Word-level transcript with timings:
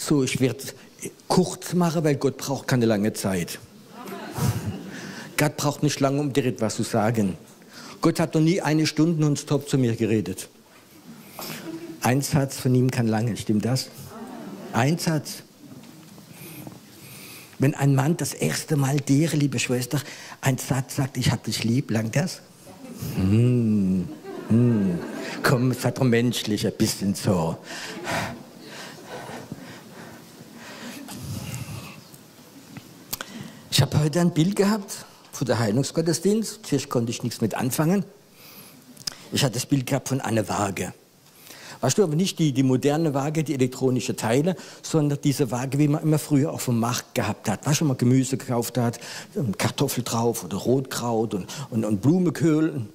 So, 0.00 0.24
ich 0.24 0.40
werde 0.40 0.64
kurz 1.28 1.74
machen, 1.74 2.02
weil 2.04 2.16
Gott 2.16 2.38
braucht 2.38 2.66
keine 2.66 2.86
lange 2.86 3.12
Zeit. 3.12 3.58
Gott 5.36 5.58
braucht 5.58 5.82
nicht 5.82 6.00
lange, 6.00 6.20
um 6.20 6.32
dir 6.32 6.46
etwas 6.46 6.76
zu 6.76 6.84
sagen. 6.84 7.36
Gott 8.00 8.18
hat 8.18 8.34
noch 8.34 8.40
nie 8.40 8.62
eine 8.62 8.86
Stunde 8.86 9.26
und 9.26 9.38
stop 9.38 9.68
zu 9.68 9.76
mir 9.76 9.94
geredet. 9.94 10.48
Ein 12.00 12.22
Satz 12.22 12.58
von 12.58 12.74
ihm 12.74 12.90
kann 12.90 13.08
lange, 13.08 13.36
stimmt 13.36 13.66
das? 13.66 13.90
Ein 14.72 14.96
Satz. 14.96 15.42
Wenn 17.58 17.74
ein 17.74 17.94
Mann 17.94 18.16
das 18.16 18.32
erste 18.32 18.76
Mal 18.76 19.00
dir, 19.00 19.28
liebe 19.32 19.58
Schwester, 19.58 20.00
ein 20.40 20.56
Satz 20.56 20.96
sagt, 20.96 21.18
ich 21.18 21.30
hab 21.30 21.44
dich 21.44 21.62
lieb, 21.62 21.90
langt 21.90 22.16
das? 22.16 22.40
Hm, 23.16 24.08
hm. 24.48 24.98
Komm, 25.42 25.74
sei 25.74 25.90
doch 25.90 26.04
menschlich, 26.04 26.66
ein 26.66 26.72
bisschen 26.78 27.14
so. 27.14 27.58
Habe 34.00 34.08
heute 34.08 34.20
ein 34.20 34.30
Bild 34.30 34.56
gehabt 34.56 35.04
von 35.30 35.46
der 35.46 35.58
Heilungsgottesdienst. 35.58 36.60
Zuerst 36.62 36.88
konnte 36.88 37.10
ich 37.10 37.22
nichts 37.22 37.42
mit 37.42 37.54
anfangen. 37.54 38.06
Ich 39.30 39.44
hatte 39.44 39.54
das 39.54 39.66
Bild 39.66 39.84
gehabt 39.84 40.08
von 40.08 40.22
einer 40.22 40.48
Waage. 40.48 40.94
Weißt 41.82 41.98
du, 41.98 42.04
aber 42.04 42.16
nicht 42.16 42.38
die, 42.38 42.52
die 42.52 42.62
moderne 42.62 43.12
Waage, 43.12 43.44
die 43.44 43.52
elektronische 43.52 44.16
Teile, 44.16 44.56
sondern 44.82 45.18
diese 45.22 45.50
Waage, 45.50 45.78
wie 45.78 45.88
man 45.88 46.02
immer 46.02 46.18
früher 46.18 46.50
auf 46.50 46.64
dem 46.64 46.78
Markt 46.78 47.14
gehabt 47.14 47.46
hat. 47.50 47.66
Weißt 47.66 47.80
du, 47.80 47.84
wenn 47.84 47.88
man 47.88 47.98
Gemüse 47.98 48.38
gekauft 48.38 48.78
hat, 48.78 48.98
Kartoffel 49.58 50.02
drauf 50.02 50.44
oder 50.44 50.56
Rotkraut 50.56 51.34
und, 51.34 51.46
und, 51.68 51.84
und 51.84 52.00
Blumenköhl. 52.00 52.86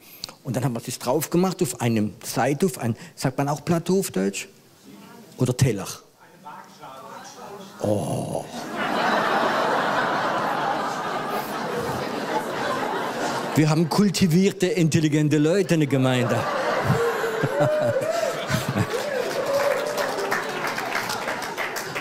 Und 0.44 0.55
dann 0.55 0.63
haben 0.63 0.74
wir 0.74 0.82
das 0.82 0.98
drauf 0.98 1.30
gemacht 1.30 1.62
auf 1.62 1.82
einem 1.82 2.16
Seite, 2.24 2.66
auf 2.66 2.80
ein, 2.80 2.96
sagt 3.16 3.38
man 3.38 3.48
auch 3.48 3.63
Plateau 3.63 3.99
auf 3.99 4.10
Deutsch? 4.10 4.48
Oder 5.38 5.55
Teller? 5.55 5.88
Oh. 7.84 8.44
Wir 13.55 13.70
haben 13.70 13.87
kultivierte, 13.87 14.67
intelligente 14.67 15.37
Leute 15.37 15.75
in 15.75 15.79
der 15.79 15.87
Gemeinde. 15.87 16.37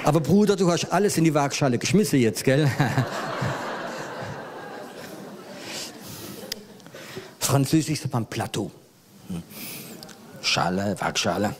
Aber 0.03 0.19
Bruder, 0.19 0.57
du 0.57 0.69
hast 0.69 0.87
alles 0.87 1.17
in 1.17 1.23
die 1.23 1.33
Waagschale 1.33 1.79
geschmissen 1.79 2.19
jetzt, 2.19 2.43
gell? 2.43 2.69
Französisch 7.39 8.01
sagt 8.01 8.13
man 8.13 8.27
Plateau. 8.27 8.73
Schale, 10.43 10.97
Waagschale. 10.99 11.55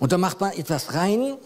Und 0.00 0.10
da 0.10 0.18
macht 0.18 0.40
man 0.40 0.52
etwas 0.54 0.92
rein. 0.92 1.36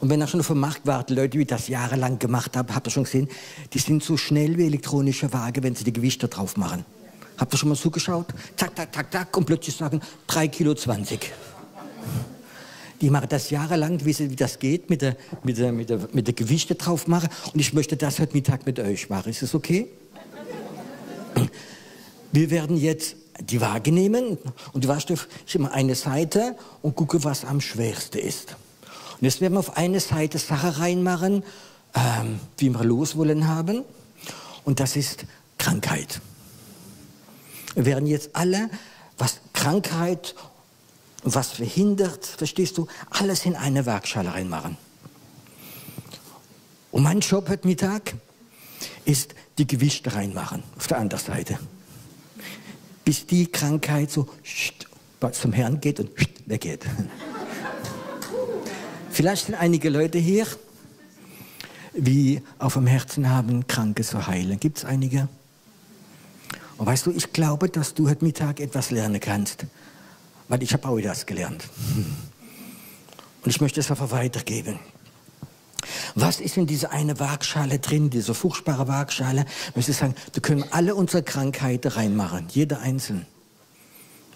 Und 0.00 0.10
wenn 0.10 0.20
er 0.20 0.28
schon 0.28 0.40
auf 0.40 0.46
dem 0.46 0.60
Markt 0.60 0.86
war, 0.86 1.02
die 1.02 1.14
Leute, 1.14 1.38
die 1.38 1.44
das 1.44 1.68
jahrelang 1.68 2.18
gemacht 2.18 2.56
haben, 2.56 2.72
habt 2.74 2.86
ihr 2.86 2.90
schon 2.90 3.04
gesehen, 3.04 3.28
die 3.72 3.78
sind 3.78 4.02
so 4.02 4.16
schnell 4.16 4.56
wie 4.56 4.66
elektronische 4.66 5.32
Waage, 5.32 5.62
wenn 5.62 5.74
sie 5.74 5.84
die 5.84 5.92
Gewichte 5.92 6.28
drauf 6.28 6.56
machen. 6.56 6.84
Habt 7.36 7.54
ihr 7.54 7.58
schon 7.58 7.68
mal 7.68 7.76
zugeschaut? 7.76 8.26
Zack, 8.56 8.76
zack, 8.76 8.94
zack, 8.94 9.12
zack, 9.12 9.36
und 9.36 9.44
plötzlich 9.44 9.76
sagen 9.76 10.00
3 10.28 10.48
Kilo 10.48 10.74
20. 10.74 11.32
Die 13.00 13.10
machen 13.10 13.28
das 13.28 13.50
jahrelang, 13.50 14.04
wie, 14.04 14.18
wie 14.18 14.36
das 14.36 14.58
geht, 14.58 14.90
mit 14.90 15.02
der, 15.02 15.16
mit, 15.44 15.58
der, 15.58 15.72
mit, 15.72 15.90
der, 15.90 16.00
mit 16.12 16.26
der 16.26 16.34
Gewichte 16.34 16.74
drauf 16.74 17.06
machen. 17.06 17.28
Und 17.52 17.60
ich 17.60 17.72
möchte 17.72 17.96
das 17.96 18.18
heute 18.18 18.34
Mittag 18.34 18.66
mit 18.66 18.80
euch 18.80 19.08
machen. 19.08 19.30
Ist 19.30 19.42
es 19.42 19.54
okay? 19.54 19.88
Wir 22.32 22.50
werden 22.50 22.76
jetzt 22.76 23.16
die 23.40 23.60
Waage 23.60 23.92
nehmen 23.92 24.36
und 24.72 24.84
du 24.84 24.88
weißt, 24.88 25.10
ich 25.10 25.54
immer 25.54 25.72
eine 25.72 25.94
Seite 25.94 26.56
und 26.82 26.96
gucke, 26.96 27.22
was 27.22 27.44
am 27.44 27.60
schwersten 27.60 28.18
ist. 28.18 28.56
Und 29.20 29.24
jetzt 29.24 29.40
werden 29.40 29.54
wir 29.54 29.60
auf 29.60 29.76
eine 29.76 30.00
Seite 30.00 30.38
Sachen 30.38 30.70
reinmachen, 30.70 31.42
ähm, 31.94 32.40
wie 32.56 32.70
wir 32.70 32.84
loswollen 32.84 33.48
haben. 33.48 33.84
Und 34.64 34.80
das 34.80 34.96
ist 34.96 35.24
Krankheit. 35.58 36.20
Wir 37.74 37.86
werden 37.86 38.06
jetzt 38.06 38.34
alle, 38.34 38.70
was 39.16 39.40
Krankheit 39.52 40.34
was 41.24 41.50
verhindert, 41.50 42.24
verstehst 42.26 42.78
du, 42.78 42.86
alles 43.10 43.44
in 43.44 43.56
eine 43.56 43.86
Waagschale 43.86 44.32
reinmachen. 44.32 44.76
Und 46.90 47.02
mein 47.02 47.20
Job 47.20 47.48
heute 47.48 47.66
Mittag 47.66 48.14
ist 49.04 49.34
die 49.58 49.66
Gewichte 49.66 50.14
reinmachen 50.14 50.62
auf 50.76 50.86
der 50.86 50.98
anderen 50.98 51.24
Seite. 51.24 51.58
Bis 53.04 53.26
die 53.26 53.46
Krankheit 53.46 54.10
so 54.10 54.28
zum 55.32 55.52
Herrn 55.52 55.80
geht 55.80 56.00
und 56.00 56.10
weggeht. 56.46 56.84
Vielleicht 59.18 59.46
sind 59.46 59.56
einige 59.56 59.88
Leute 59.90 60.16
hier, 60.16 60.46
die 61.92 62.40
auf 62.60 62.74
dem 62.74 62.86
Herzen 62.86 63.28
haben, 63.28 63.66
Kranke 63.66 64.04
zu 64.04 64.28
heilen. 64.28 64.60
Gibt 64.60 64.78
es 64.78 64.84
einige? 64.84 65.26
Und 66.76 66.86
weißt 66.86 67.06
du, 67.06 67.10
ich 67.10 67.32
glaube, 67.32 67.68
dass 67.68 67.94
du 67.94 68.08
heute 68.08 68.24
Mittag 68.24 68.60
etwas 68.60 68.92
lernen 68.92 69.18
kannst 69.18 69.66
weil 70.46 70.62
ich 70.62 70.72
habe 70.72 70.86
auch 70.86 71.00
das 71.00 71.26
gelernt. 71.26 71.64
Und 73.42 73.50
ich 73.50 73.60
möchte 73.60 73.80
es 73.80 73.90
einfach 73.90 74.12
weitergeben. 74.12 74.78
Was 76.14 76.38
ist 76.38 76.56
in 76.56 76.68
dieser 76.68 76.92
eine 76.92 77.18
Waagschale 77.18 77.80
drin, 77.80 78.10
diese 78.10 78.34
furchtbare 78.34 78.86
Waagschale? 78.86 79.46
Ich 79.70 79.74
möchte 79.74 79.94
sagen, 79.94 80.14
da 80.32 80.40
können 80.40 80.64
alle 80.70 80.94
unsere 80.94 81.24
Krankheiten 81.24 81.88
reinmachen, 81.88 82.46
jeder 82.50 82.78
einzeln. 82.82 83.26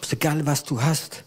Ist 0.00 0.12
egal, 0.12 0.44
was 0.44 0.64
du 0.64 0.82
hast. 0.82 1.22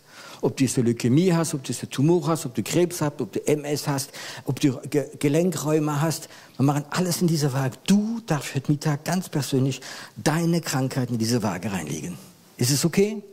Ob 0.46 0.56
du 0.58 0.64
diese 0.64 0.82
Leukämie 0.82 1.34
hast, 1.34 1.56
ob 1.56 1.64
du 1.64 1.74
diese 1.74 1.90
Tumor 1.90 2.28
hast, 2.28 2.46
ob 2.46 2.54
du 2.54 2.62
Krebs 2.62 3.02
hast, 3.02 3.20
ob 3.20 3.32
du 3.32 3.40
MS 3.48 3.88
hast, 3.88 4.12
ob 4.46 4.60
du 4.60 4.80
Ge 4.92 5.10
Gelenkräume 5.18 6.00
hast. 6.00 6.30
Wir 6.58 6.66
machen 6.68 6.86
alles 6.92 7.20
in 7.20 7.26
diese 7.28 7.52
Waage. 7.52 7.78
Du 7.88 8.22
darfst 8.28 8.54
heute 8.54 8.72
Mittag 8.72 9.04
ganz 9.06 9.28
persönlich 9.28 9.82
deine 10.16 10.62
Krankheiten 10.62 11.14
in 11.14 11.20
diese 11.20 11.42
Waage 11.42 11.72
reinlegen. 11.72 12.16
Ist 12.58 12.70
es 12.70 12.86
okay? 12.86 13.24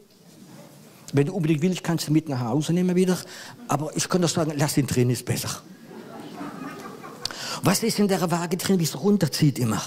Wenn 1.12 1.26
du 1.26 1.34
unbedingt 1.34 1.60
willst, 1.60 1.84
kannst 1.84 2.08
du 2.08 2.12
mit 2.12 2.30
nach 2.30 2.40
Hause 2.40 2.72
nehmen 2.72 2.96
wieder. 2.96 3.18
Aber 3.68 3.94
ich 3.94 4.08
kann 4.08 4.22
doch 4.22 4.30
sagen, 4.30 4.54
lass 4.56 4.78
ihn 4.78 4.86
drin, 4.86 5.10
ist 5.10 5.26
besser. 5.26 5.60
Was 7.62 7.82
ist 7.82 7.98
in 7.98 8.08
der 8.08 8.30
Waage 8.30 8.56
drin, 8.56 8.78
wie 8.78 8.84
es 8.84 8.98
runterzieht 8.98 9.58
immer? 9.58 9.82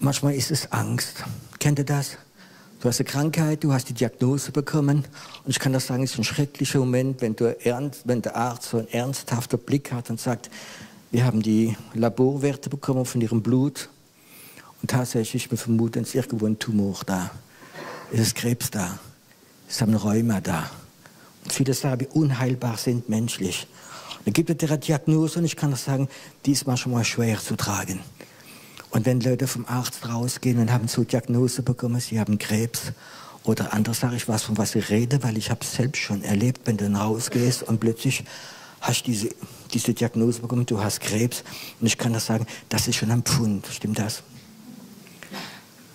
Manchmal 0.00 0.34
ist 0.34 0.50
es 0.50 0.72
Angst. 0.72 1.22
Kennt 1.60 1.78
ihr 1.78 1.84
das? 1.84 2.18
Du 2.80 2.88
hast 2.88 2.98
eine 2.98 3.10
Krankheit, 3.10 3.62
du 3.62 3.74
hast 3.74 3.90
die 3.90 3.92
Diagnose 3.92 4.52
bekommen. 4.52 5.04
Und 5.44 5.50
ich 5.50 5.58
kann 5.58 5.74
das 5.74 5.86
sagen, 5.86 6.02
es 6.02 6.12
ist 6.12 6.18
ein 6.18 6.24
schrecklicher 6.24 6.78
Moment, 6.78 7.20
wenn, 7.20 7.36
ernst, 7.36 8.02
wenn 8.06 8.22
der 8.22 8.36
Arzt 8.36 8.70
so 8.70 8.78
einen 8.78 8.88
ernsthaften 8.88 9.58
Blick 9.58 9.92
hat 9.92 10.08
und 10.08 10.18
sagt, 10.18 10.48
wir 11.10 11.26
haben 11.26 11.42
die 11.42 11.76
Laborwerte 11.92 12.70
bekommen 12.70 13.04
von 13.04 13.20
ihrem 13.20 13.42
Blut. 13.42 13.90
Und 14.80 14.90
tatsächlich, 14.90 15.50
wir 15.50 15.58
vermuten, 15.58 16.04
es 16.04 16.08
ist 16.08 16.14
irgendwo 16.14 16.46
ein 16.46 16.58
Tumor 16.58 17.00
da. 17.04 17.30
Es 18.14 18.20
ist 18.20 18.34
Krebs 18.34 18.70
da. 18.70 18.98
Es 19.68 19.82
haben 19.82 19.94
Rheuma 19.94 20.40
da. 20.40 20.70
Und 21.44 21.52
viele 21.52 21.74
Sachen, 21.74 21.98
die 21.98 22.06
unheilbar 22.06 22.78
sind 22.78 23.10
menschlich. 23.10 23.66
Dann 24.24 24.32
gibt 24.32 24.48
es 24.48 24.70
eine 24.70 24.78
Diagnose 24.78 25.38
und 25.38 25.44
ich 25.44 25.56
kann 25.56 25.70
das 25.70 25.84
sagen, 25.84 26.08
die 26.46 26.52
ist 26.52 26.66
manchmal 26.66 27.04
schwer 27.04 27.38
zu 27.38 27.56
tragen. 27.56 28.00
Und 28.90 29.06
wenn 29.06 29.20
Leute 29.20 29.46
vom 29.46 29.66
Arzt 29.66 30.08
rausgehen 30.08 30.58
und 30.58 30.72
haben 30.72 30.88
so 30.88 31.04
Diagnose 31.04 31.62
bekommen, 31.62 32.00
sie 32.00 32.18
haben 32.18 32.38
Krebs 32.38 32.92
oder 33.44 33.72
anders 33.72 34.00
sage 34.00 34.16
ich 34.16 34.28
was, 34.28 34.42
von 34.42 34.58
was 34.58 34.74
ich 34.74 34.90
rede, 34.90 35.22
weil 35.22 35.38
ich 35.38 35.50
habe 35.50 35.60
es 35.62 35.72
selbst 35.72 36.00
schon 36.00 36.22
erlebt, 36.22 36.62
wenn 36.64 36.76
du 36.76 36.84
dann 36.84 36.96
rausgehst 36.96 37.62
und 37.62 37.78
plötzlich 37.78 38.24
hast 38.80 39.06
diese, 39.06 39.30
diese 39.72 39.94
Diagnose 39.94 40.40
bekommen, 40.40 40.66
du 40.66 40.82
hast 40.82 41.00
Krebs. 41.00 41.44
Und 41.80 41.86
ich 41.86 41.98
kann 41.98 42.12
das 42.12 42.26
sagen, 42.26 42.46
das 42.68 42.88
ist 42.88 42.96
schon 42.96 43.10
ein 43.10 43.22
Pfund, 43.22 43.66
stimmt 43.70 43.98
das? 43.98 44.22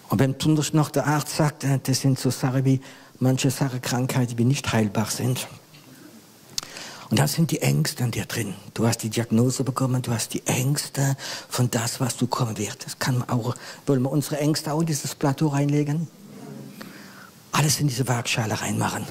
Und 0.09 0.19
wenn 0.19 0.35
noch 0.73 0.89
der 0.91 1.07
Arzt 1.07 1.35
sagt, 1.35 1.63
äh, 1.63 1.79
das 1.81 2.01
sind 2.01 2.19
so 2.19 2.29
Sachen 2.29 2.63
wie 2.63 2.79
manche 3.19 3.51
Sachen, 3.51 3.81
Krankheiten, 3.81 4.35
die 4.37 4.45
nicht 4.45 4.71
heilbar 4.71 5.09
sind. 5.09 5.47
Und 7.09 7.19
da 7.19 7.27
sind 7.27 7.51
die 7.51 7.61
Ängste 7.61 8.03
an 8.03 8.11
dir 8.11 8.25
drin. 8.25 8.55
Du 8.73 8.87
hast 8.87 9.03
die 9.03 9.09
Diagnose 9.09 9.63
bekommen, 9.63 10.01
du 10.01 10.11
hast 10.11 10.33
die 10.33 10.45
Ängste 10.47 11.15
von 11.49 11.69
das, 11.69 11.99
was 11.99 12.17
du 12.17 12.27
kommen 12.27 12.57
wird. 12.57 12.83
Das 12.85 12.97
kann 12.97 13.19
man 13.19 13.29
auch, 13.29 13.55
wollen 13.85 14.01
wir 14.01 14.11
unsere 14.11 14.39
Ängste 14.39 14.73
auch 14.73 14.81
in 14.81 14.87
dieses 14.87 15.13
Plateau 15.13 15.47
reinlegen? 15.47 16.07
Alles 17.51 17.79
in 17.79 17.87
diese 17.87 18.07
Waagschale 18.07 18.59
reinmachen. 18.59 19.05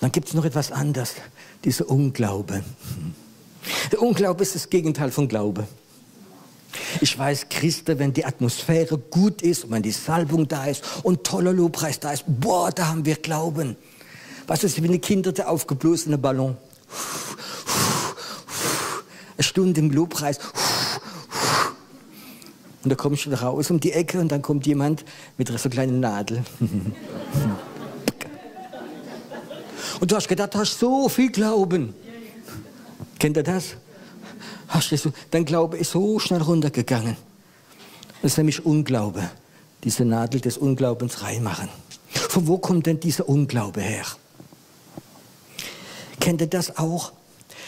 Dann 0.00 0.12
gibt 0.12 0.28
es 0.28 0.34
noch 0.34 0.44
etwas 0.44 0.70
anderes, 0.70 1.14
dieser 1.64 1.88
Unglaube. 1.88 2.62
Der 3.90 4.02
Unglaube 4.02 4.42
ist 4.42 4.54
das 4.54 4.70
Gegenteil 4.70 5.10
von 5.10 5.28
Glaube. 5.28 5.66
Ich 7.00 7.18
weiß, 7.18 7.48
Christen, 7.48 7.98
wenn 7.98 8.12
die 8.12 8.24
Atmosphäre 8.24 8.98
gut 8.98 9.42
ist 9.42 9.64
und 9.64 9.70
wenn 9.70 9.82
die 9.82 9.90
Salbung 9.90 10.46
da 10.46 10.66
ist 10.66 10.84
und 11.02 11.24
toller 11.24 11.52
Lobpreis 11.52 11.98
da 11.98 12.12
ist, 12.12 12.24
boah, 12.26 12.70
da 12.70 12.88
haben 12.88 13.04
wir 13.04 13.16
Glauben. 13.16 13.76
Was 14.46 14.64
ist, 14.64 14.80
wie 14.82 14.86
eine 14.86 14.98
Kinder, 14.98 15.32
der 15.32 15.50
aufgeblasene 15.50 16.18
Ballon. 16.18 16.56
Eine 19.36 19.44
Stunde 19.44 19.80
im 19.80 19.90
Lobpreis. 19.90 20.38
Und 22.82 22.90
da 22.90 22.96
kommst 22.96 23.26
du 23.26 23.30
raus 23.30 23.70
um 23.70 23.80
die 23.80 23.92
Ecke 23.92 24.20
und 24.20 24.30
dann 24.30 24.42
kommt 24.42 24.66
jemand 24.66 25.04
mit 25.36 25.48
so 25.48 25.68
kleinen 25.68 26.00
Nadel. 26.00 26.44
Und 30.00 30.12
du 30.12 30.16
hast 30.16 30.28
gedacht, 30.28 30.54
du 30.54 30.58
hast 30.58 30.78
so 30.78 31.08
viel 31.08 31.30
Glauben. 31.30 31.92
Kennt 33.18 33.36
ihr 33.36 33.42
das? 33.42 33.74
Hast 34.68 34.92
du 34.92 35.12
dein 35.30 35.44
Glaube 35.44 35.76
ist 35.76 35.90
so 35.90 36.18
schnell 36.18 36.42
runtergegangen. 36.42 37.16
Das 38.22 38.32
ist 38.32 38.38
nämlich 38.38 38.64
Unglaube. 38.64 39.28
Diese 39.82 40.04
Nadel 40.04 40.40
des 40.40 40.56
Unglaubens 40.56 41.22
reinmachen. 41.22 41.68
Von 42.10 42.46
wo 42.46 42.58
kommt 42.58 42.86
denn 42.86 43.00
dieser 43.00 43.28
Unglaube 43.28 43.80
her? 43.80 44.04
Kennt 46.20 46.40
ihr 46.40 46.46
das 46.46 46.76
auch? 46.78 47.12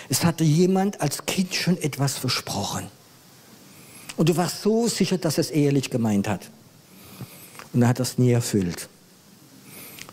Es 0.08 0.24
hatte 0.24 0.44
jemand 0.44 1.00
als 1.00 1.24
Kind 1.26 1.54
schon 1.54 1.76
etwas 1.78 2.18
versprochen. 2.18 2.86
Und 4.16 4.28
du 4.28 4.36
warst 4.36 4.62
so 4.62 4.88
sicher, 4.88 5.18
dass 5.18 5.38
es 5.38 5.50
ehrlich 5.50 5.90
gemeint 5.90 6.28
hat. 6.28 6.50
Und 7.72 7.82
er 7.82 7.88
hat 7.88 8.00
das 8.00 8.18
nie 8.18 8.32
erfüllt. 8.32 8.88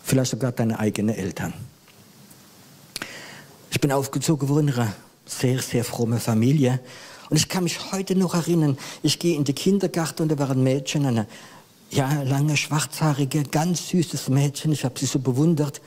Vielleicht 0.02 0.30
sogar 0.30 0.52
deine 0.52 0.78
eigenen 0.78 1.14
Eltern. 1.14 1.52
Ich 3.70 3.80
bin 3.80 3.92
aufgezogen 3.92 4.48
worden 4.48 4.68
in 4.68 4.74
einer 4.74 4.94
sehr, 5.26 5.60
sehr 5.60 5.84
fromme 5.84 6.20
Familie. 6.20 6.80
Und 7.28 7.36
ich 7.36 7.48
kann 7.48 7.64
mich 7.64 7.92
heute 7.92 8.14
noch 8.16 8.34
erinnern, 8.34 8.78
ich 9.02 9.18
gehe 9.18 9.36
in 9.36 9.44
den 9.44 9.54
Kindergarten 9.54 10.22
und 10.22 10.28
da 10.30 10.38
war 10.38 10.50
ein 10.50 10.62
Mädchen, 10.62 11.04
eine 11.04 11.26
ja, 11.90 12.22
lange, 12.22 12.56
schwarzhaarige, 12.56 13.42
ganz 13.44 13.88
süßes 13.88 14.28
Mädchen. 14.28 14.72
Ich 14.72 14.84
habe 14.84 14.98
sie 14.98 15.06
so 15.06 15.18
bewundert. 15.18 15.80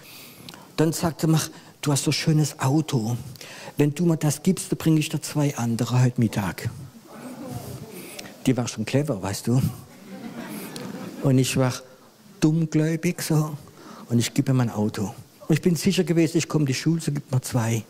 Dann 0.78 0.94
sagte 0.94 1.28
er, 1.28 1.42
du 1.82 1.92
hast 1.92 2.04
so 2.04 2.12
schönes 2.12 2.60
Auto. 2.60 3.18
Wenn 3.78 3.94
du 3.94 4.06
mir 4.06 4.18
das 4.18 4.44
gibst, 4.44 4.72
dann 4.72 4.78
bringe 4.78 5.00
ich 5.00 5.10
dir 5.10 5.22
zwei 5.22 5.56
andere 5.58 6.02
heute 6.04 6.20
Mittag. 6.22 6.70
Die 8.46 8.56
war 8.56 8.68
schon 8.68 8.86
clever, 8.86 9.22
weißt 9.22 9.48
du. 9.48 9.62
Und 11.24 11.38
ich 11.38 11.58
war 11.58 11.74
dummgläubig 12.40 13.22
so. 13.22 13.58
Und 14.10 14.20
ich 14.20 14.34
gebe 14.34 14.54
mein 14.54 14.70
Auto. 14.70 15.14
Und 15.48 15.56
ich 15.56 15.62
bin 15.62 15.76
sicher 15.76 16.04
gewesen, 16.04 16.38
ich 16.38 16.48
komme 16.48 16.64
in 16.64 16.68
die 16.68 16.74
Schule, 16.74 17.02
so 17.02 17.12
gibt 17.12 17.32
mir 17.32 17.42
zwei. 17.42 17.84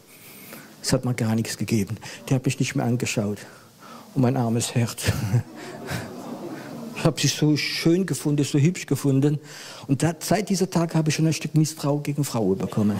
Es 0.81 0.93
hat 0.93 1.05
mir 1.05 1.13
gar 1.13 1.35
nichts 1.35 1.57
gegeben. 1.57 1.97
Die 2.27 2.33
hat 2.33 2.45
mich 2.45 2.59
nicht 2.59 2.75
mehr 2.75 2.85
angeschaut. 2.85 3.39
Und 4.13 4.21
mein 4.21 4.37
armes 4.37 4.75
Herz. 4.75 5.03
Ich 6.93 7.05
habe 7.05 7.19
sie 7.19 7.29
so 7.29 7.57
schön 7.57 8.05
gefunden, 8.05 8.43
so 8.43 8.59
hübsch 8.59 8.85
gefunden. 8.85 9.39
Und 9.87 10.03
da, 10.03 10.13
seit 10.19 10.49
dieser 10.49 10.69
Tag 10.69 10.93
habe 10.93 11.09
ich 11.09 11.15
schon 11.15 11.25
ein 11.25 11.33
Stück 11.33 11.55
Misstrauen 11.55 12.03
gegen 12.03 12.23
Frauen 12.23 12.59
bekommen. 12.59 12.99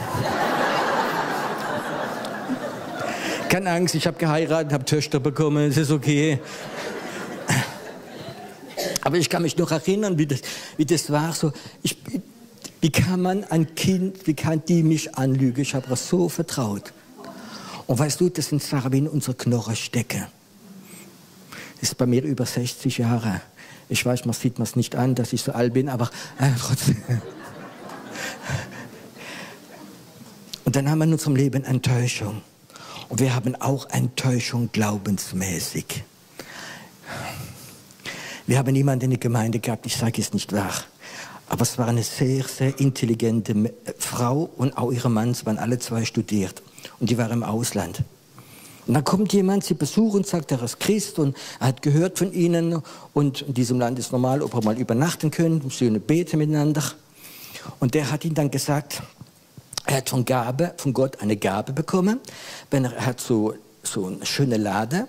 Keine 3.52 3.70
Angst, 3.72 3.96
ich 3.96 4.08
habe 4.08 4.18
geheiratet, 4.18 4.72
habe 4.72 4.86
Töchter 4.86 5.20
bekommen, 5.20 5.68
es 5.68 5.76
ist 5.76 5.92
okay. 5.92 6.40
Aber 9.02 9.18
ich 9.18 9.30
kann 9.30 9.42
mich 9.42 9.58
noch 9.58 9.72
erinnern, 9.72 10.18
wie 10.18 10.26
das, 10.26 10.40
wie 10.78 10.86
das 10.86 11.12
war. 11.12 11.34
So, 11.34 11.52
ich, 11.84 11.98
wie 12.80 12.92
kann 12.94 13.22
man 13.22 13.44
ein 13.44 13.76
Kind, 13.76 14.26
wie 14.26 14.36
kann 14.36 14.64
die 14.66 14.84
mich 14.84 15.16
anlügen? 15.16 15.60
Ich 15.60 15.76
habe 15.76 15.86
das 15.90 16.08
so 16.08 16.30
vertraut. 16.30 16.94
Und 17.88 18.00
weißt 18.00 18.22
du, 18.22 18.30
das 18.30 18.48
sind 18.48 18.64
Sachen, 18.64 18.94
wie 18.94 19.00
in 19.00 19.10
unserer 19.10 19.36
Knochen 19.36 19.76
stecken. 19.76 20.28
Das 21.82 21.90
ist 21.90 21.98
bei 21.98 22.06
mir 22.06 22.24
über 22.24 22.46
60 22.46 23.00
Jahre. 23.00 23.42
Ich 23.90 24.06
weiß, 24.06 24.24
man 24.24 24.34
sieht 24.34 24.60
es 24.60 24.78
nicht 24.78 24.96
an, 24.96 25.14
dass 25.14 25.34
ich 25.34 25.42
so 25.42 25.52
alt 25.52 25.74
bin, 25.74 25.90
aber 25.90 26.10
äh, 26.40 26.52
trotzdem. 26.58 27.04
Und 30.64 30.74
dann 30.78 30.90
haben 30.90 31.00
wir 31.00 31.04
in 31.04 31.12
unserem 31.12 31.36
Leben 31.36 31.66
Enttäuschung. 31.66 32.44
Und 33.12 33.20
wir 33.20 33.36
haben 33.36 33.58
auch 33.58 33.90
Enttäuschung 33.90 34.70
glaubensmäßig. 34.72 36.06
Wir 38.48 38.58
haben 38.58 38.72
niemanden 38.72 39.04
in 39.04 39.10
der 39.12 39.20
Gemeinde 39.20 39.60
gehabt, 39.60 39.86
ich 39.86 39.98
sage 39.98 40.22
es 40.22 40.32
nicht 40.32 40.54
wahr. 40.54 40.74
Aber 41.50 41.64
es 41.64 41.78
war 41.78 41.90
eine 41.90 42.04
sehr, 42.04 42.46
sehr 42.46 42.80
intelligente 42.80 43.74
Frau 43.98 44.50
und 44.56 44.78
auch 44.78 44.94
ihre 44.94 45.10
Mann, 45.10 45.34
sie 45.34 45.46
waren 45.46 45.58
alle 45.58 45.78
zwei 45.78 46.06
studiert. 46.06 46.64
Und 47.02 47.10
die 47.10 47.18
waren 47.18 47.32
im 47.32 47.44
Ausland. 47.44 48.02
Und 48.88 48.94
dann 48.94 49.04
kommt 49.04 49.34
jemand, 49.34 49.66
sie 49.66 49.74
besuchen, 49.74 50.24
sagt, 50.24 50.54
er 50.54 50.64
ist 50.64 50.80
Christ 50.80 51.20
und 51.20 51.36
er 51.60 51.68
hat 51.68 51.82
gehört 51.82 52.18
von 52.18 52.32
ihnen 52.32 52.82
und 53.12 53.42
in 53.42 53.54
diesem 53.54 53.78
Land 53.78 54.00
ist 54.00 54.14
normal, 54.14 54.42
ob 54.42 54.54
er 54.54 54.64
mal 54.64 54.80
übernachten 54.80 55.32
können, 55.32 55.70
sie 55.70 55.90
beten 56.00 56.38
miteinander. 56.38 56.84
Und 57.82 57.94
der 57.94 58.10
hat 58.10 58.24
ihnen 58.24 58.36
dann 58.36 58.50
gesagt, 58.50 59.04
er 59.86 59.98
hat 59.98 60.10
von 60.10 60.26
Gabe, 60.26 60.74
von 60.78 60.94
Gott 60.94 61.22
eine 61.22 61.38
Gabe 61.38 61.74
bekommen, 61.74 62.20
wenn 62.70 62.86
er, 62.86 63.06
hat 63.06 63.20
so, 63.20 63.56
so 63.84 64.08
eine 64.08 64.26
schöne 64.26 64.58
Lade, 64.58 65.08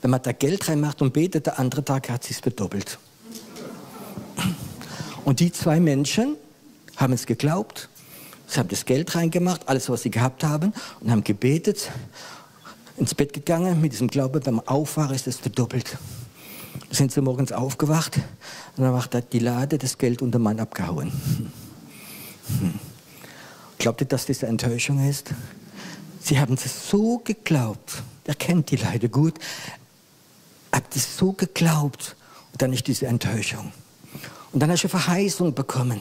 wenn 0.00 0.10
man 0.10 0.22
da 0.22 0.32
Geld 0.32 0.68
reinmacht 0.68 1.02
und 1.02 1.12
betet, 1.12 1.46
der 1.46 1.58
andere 1.58 1.84
Tag 1.84 2.08
hat 2.08 2.24
sie 2.24 2.34
es 2.34 2.40
bedoppelt. 2.40 2.98
Und 5.24 5.40
die 5.40 5.52
zwei 5.52 5.80
Menschen 5.80 6.36
haben 6.96 7.12
es 7.12 7.26
geglaubt, 7.26 7.88
sie 8.46 8.58
haben 8.58 8.68
das 8.68 8.84
Geld 8.84 9.14
reingemacht, 9.14 9.68
alles, 9.68 9.88
was 9.90 10.02
sie 10.02 10.10
gehabt 10.10 10.42
haben, 10.42 10.72
und 11.00 11.10
haben 11.10 11.24
gebetet 11.24 11.90
ins 12.96 13.14
Bett 13.14 13.32
gegangen 13.32 13.80
mit 13.80 13.92
diesem 13.92 14.08
Glaube, 14.08 14.40
beim 14.40 14.60
Aufwachen 14.60 15.14
ist 15.14 15.26
es 15.26 15.36
verdoppelt. 15.36 15.98
Sind 16.90 17.12
sie 17.12 17.20
morgens 17.20 17.52
aufgewacht 17.52 18.16
und 18.76 18.84
dann 18.84 18.92
macht 18.92 19.16
die 19.32 19.38
Lade 19.38 19.78
das 19.78 19.98
Geld 19.98 20.22
unter 20.22 20.38
Mann 20.38 20.58
abgehauen. 20.60 21.12
Glaubt 23.78 24.00
ihr, 24.00 24.06
dass 24.06 24.26
das 24.26 24.42
eine 24.42 24.50
Enttäuschung 24.50 25.08
ist? 25.08 25.30
Sie 26.20 26.38
haben 26.38 26.54
es 26.54 26.90
so 26.90 27.18
geglaubt. 27.18 28.02
Er 28.24 28.34
kennt 28.34 28.70
die 28.70 28.76
Leute 28.76 29.08
gut. 29.08 29.34
Habt 30.72 30.94
es 30.96 31.16
so 31.16 31.32
geglaubt 31.32 32.16
und 32.52 32.60
dann 32.60 32.72
ist 32.72 32.86
diese 32.86 33.06
Enttäuschung. 33.06 33.72
Und 34.52 34.60
dann 34.60 34.70
hast 34.70 34.84
du 34.84 34.88
Verheißung 34.88 35.54
bekommen 35.54 36.00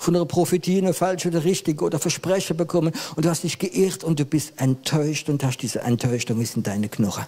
von 0.00 0.16
einer 0.16 0.24
Prophetie 0.24 0.78
eine 0.78 0.94
falsche 0.94 1.28
oder 1.28 1.44
richtige 1.44 1.84
oder 1.84 1.98
Versprechen 1.98 2.56
bekommen 2.56 2.92
und 3.16 3.24
du 3.24 3.28
hast 3.28 3.44
dich 3.44 3.58
geirrt 3.58 4.02
und 4.02 4.18
du 4.18 4.24
bist 4.24 4.54
enttäuscht 4.56 5.28
und 5.28 5.44
hast 5.44 5.58
diese 5.58 5.80
Enttäuschung 5.80 6.40
ist 6.40 6.56
in 6.56 6.62
deine 6.62 6.88
Knochen. 6.88 7.26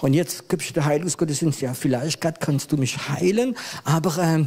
Und 0.00 0.14
jetzt 0.14 0.48
gibst 0.48 0.70
du 0.70 0.74
der 0.74 0.84
Heilungsgottesdienst, 0.84 1.60
ja, 1.60 1.74
vielleicht 1.74 2.20
Gott 2.20 2.38
kannst 2.38 2.70
du 2.70 2.76
mich 2.76 3.08
heilen, 3.08 3.56
aber 3.82 4.16
äh, 4.18 4.44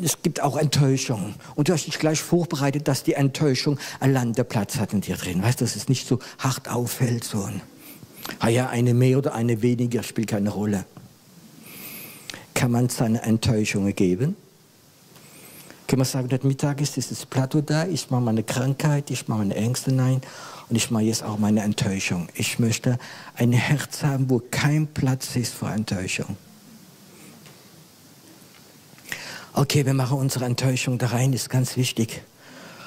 es 0.00 0.22
gibt 0.22 0.40
auch 0.40 0.56
Enttäuschung. 0.56 1.34
Und 1.54 1.68
du 1.68 1.72
hast 1.72 1.86
dich 1.86 1.98
gleich 1.98 2.20
vorbereitet, 2.20 2.88
dass 2.88 3.02
die 3.02 3.14
Enttäuschung 3.14 3.78
ein 4.00 4.12
Landeplatz 4.12 4.76
hat 4.76 4.92
in 4.92 5.00
dir 5.00 5.16
drin. 5.16 5.42
Weißt 5.42 5.60
du, 5.60 5.64
dass 5.64 5.76
es 5.76 5.88
nicht 5.88 6.06
so 6.06 6.18
hart 6.38 6.68
auffällt, 6.68 7.24
so 7.24 7.42
ein, 7.42 7.60
ah 8.38 8.48
ja, 8.48 8.68
eine 8.68 8.94
mehr 8.94 9.18
oder 9.18 9.34
eine 9.34 9.62
weniger 9.62 10.02
spielt 10.02 10.28
keine 10.28 10.50
Rolle. 10.50 10.84
Kann 12.54 12.70
man 12.70 12.88
seine 12.88 13.22
Enttäuschungen 13.22 13.94
geben? 13.94 14.36
Kann 15.86 15.98
man 15.98 16.06
sagen, 16.06 16.28
heute 16.32 16.46
Mittag 16.46 16.80
ist 16.80 16.96
dieses 16.96 17.26
Plateau 17.26 17.60
da, 17.60 17.86
ich 17.86 18.10
mache 18.10 18.22
meine 18.22 18.42
Krankheit, 18.42 19.10
ich 19.10 19.28
mache 19.28 19.40
meine 19.40 19.56
Ängste 19.56 19.92
nein 19.92 20.22
und 20.70 20.76
ich 20.76 20.90
mache 20.90 21.02
jetzt 21.02 21.22
auch 21.22 21.38
meine 21.38 21.60
Enttäuschung. 21.60 22.28
Ich 22.34 22.58
möchte 22.58 22.98
ein 23.34 23.52
Herz 23.52 24.02
haben, 24.02 24.30
wo 24.30 24.40
kein 24.50 24.86
Platz 24.86 25.36
ist 25.36 25.52
für 25.52 25.66
Enttäuschung. 25.66 26.36
Okay, 29.54 29.84
wir 29.84 29.94
machen 29.94 30.18
unsere 30.18 30.46
Enttäuschung 30.46 30.98
da 30.98 31.08
rein, 31.08 31.32
ist 31.32 31.50
ganz 31.50 31.76
wichtig. 31.76 32.22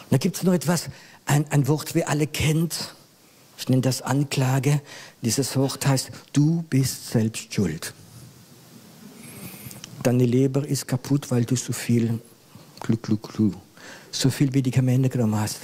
Und 0.03 0.13
da 0.13 0.17
gibt 0.17 0.37
es 0.37 0.43
noch 0.43 0.53
etwas, 0.53 0.89
ein, 1.25 1.49
ein 1.51 1.67
Wort, 1.67 1.93
wir 1.93 2.09
alle 2.09 2.27
kennt. 2.27 2.95
Ich 3.57 3.69
nenne 3.69 3.81
das 3.81 4.01
Anklage. 4.01 4.81
Dieses 5.21 5.55
Wort 5.55 5.85
heißt, 5.85 6.11
du 6.33 6.63
bist 6.63 7.09
selbst 7.11 7.53
schuld. 7.53 7.93
Deine 10.03 10.25
Leber 10.25 10.65
ist 10.65 10.87
kaputt, 10.87 11.31
weil 11.31 11.45
du 11.45 11.55
so 11.55 11.71
viel 11.71 12.19
Glu, 12.79 12.97
glu, 12.97 13.17
glu. 13.17 13.51
So 14.11 14.29
viel 14.29 14.51
Medikamente 14.51 15.09
genommen 15.09 15.39
hast. 15.39 15.61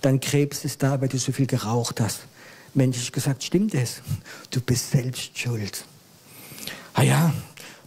Dein 0.00 0.20
Krebs 0.20 0.64
ist 0.64 0.82
da, 0.82 1.00
weil 1.00 1.08
du 1.08 1.18
so 1.18 1.32
viel 1.32 1.46
geraucht 1.46 2.00
hast. 2.00 2.26
Menschlich 2.74 3.12
gesagt, 3.12 3.44
stimmt 3.44 3.74
es. 3.74 4.02
Du 4.50 4.60
bist 4.60 4.90
selbst 4.90 5.38
schuld. 5.38 5.84
Ah 6.94 7.02
ja, 7.02 7.32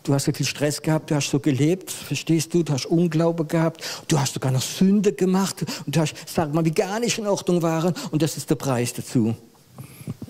du 0.10 0.16
hast 0.16 0.26
so 0.26 0.34
viel 0.34 0.46
Stress 0.46 0.82
gehabt, 0.82 1.12
du 1.12 1.16
hast 1.16 1.30
so 1.30 1.40
gelebt, 1.40 1.92
verstehst 1.92 2.54
du? 2.54 2.64
Du 2.64 2.74
hast 2.74 2.88
Unglaube 2.88 3.46
gehabt, 3.46 3.84
du 4.08 4.20
hast 4.20 4.34
sogar 4.34 4.52
noch 4.52 4.62
Sünde 4.62 5.14
gemacht 5.14 5.64
und 5.86 5.96
du 5.96 6.00
hast, 6.00 6.16
sag 6.26 6.52
mal, 6.54 6.66
wie 6.66 6.72
gar 6.72 7.00
nicht 7.00 7.20
in 7.20 7.28
Ordnung 7.28 7.62
waren 7.62 7.94
und 8.10 8.22
das 8.22 8.36
ist 8.36 8.50
der 8.50 8.56
Preis 8.56 8.92
dazu. 8.94 9.36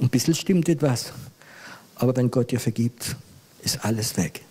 Ein 0.01 0.09
bisschen 0.09 0.35
stimmt 0.35 0.67
etwas. 0.67 1.13
Aber 1.95 2.15
wenn 2.15 2.29
Gott 2.29 2.51
dir 2.51 2.59
vergibt, 2.59 3.15
ist 3.61 3.83
alles 3.83 4.17
weg 4.17 4.41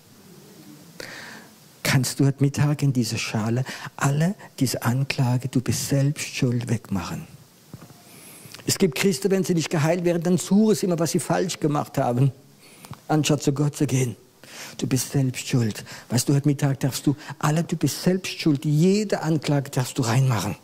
kannst 1.83 2.21
du 2.21 2.27
heute 2.27 2.45
Mittag 2.45 2.83
in 2.83 2.93
diese 2.93 3.17
Schale 3.17 3.65
alle 3.97 4.35
diese 4.61 4.83
Anklage, 4.83 5.49
du 5.49 5.63
bist 5.63 5.89
selbst 5.89 6.27
schuld, 6.27 6.69
wegmachen. 6.69 7.27
Es 8.67 8.77
gibt 8.77 8.95
Christen, 8.97 9.31
wenn 9.31 9.43
sie 9.43 9.55
nicht 9.55 9.71
geheilt 9.71 10.05
werden, 10.05 10.23
dann 10.23 10.37
suchen 10.37 10.75
sie 10.75 10.85
immer, 10.85 10.99
was 10.99 11.13
sie 11.13 11.19
falsch 11.19 11.59
gemacht 11.59 11.97
haben, 11.97 12.31
anstatt 13.09 13.43
zu 13.43 13.55
Gott 13.55 13.75
zu 13.75 13.87
gehen. 13.87 14.17
Du 14.77 14.87
bist 14.87 15.13
selbst 15.13 15.47
schuld. 15.47 15.85
Weißt 16.09 16.29
du, 16.29 16.35
heute 16.35 16.49
Mittag 16.49 16.81
darfst 16.81 17.07
du 17.07 17.17
alle, 17.39 17.65
du 17.65 17.77
bist 17.77 18.03
selbst 18.03 18.39
schuld. 18.39 18.65
Jede 18.65 19.23
Anklage 19.23 19.71
darfst 19.71 19.99
du 19.99 20.03
reinmachen. 20.03 20.57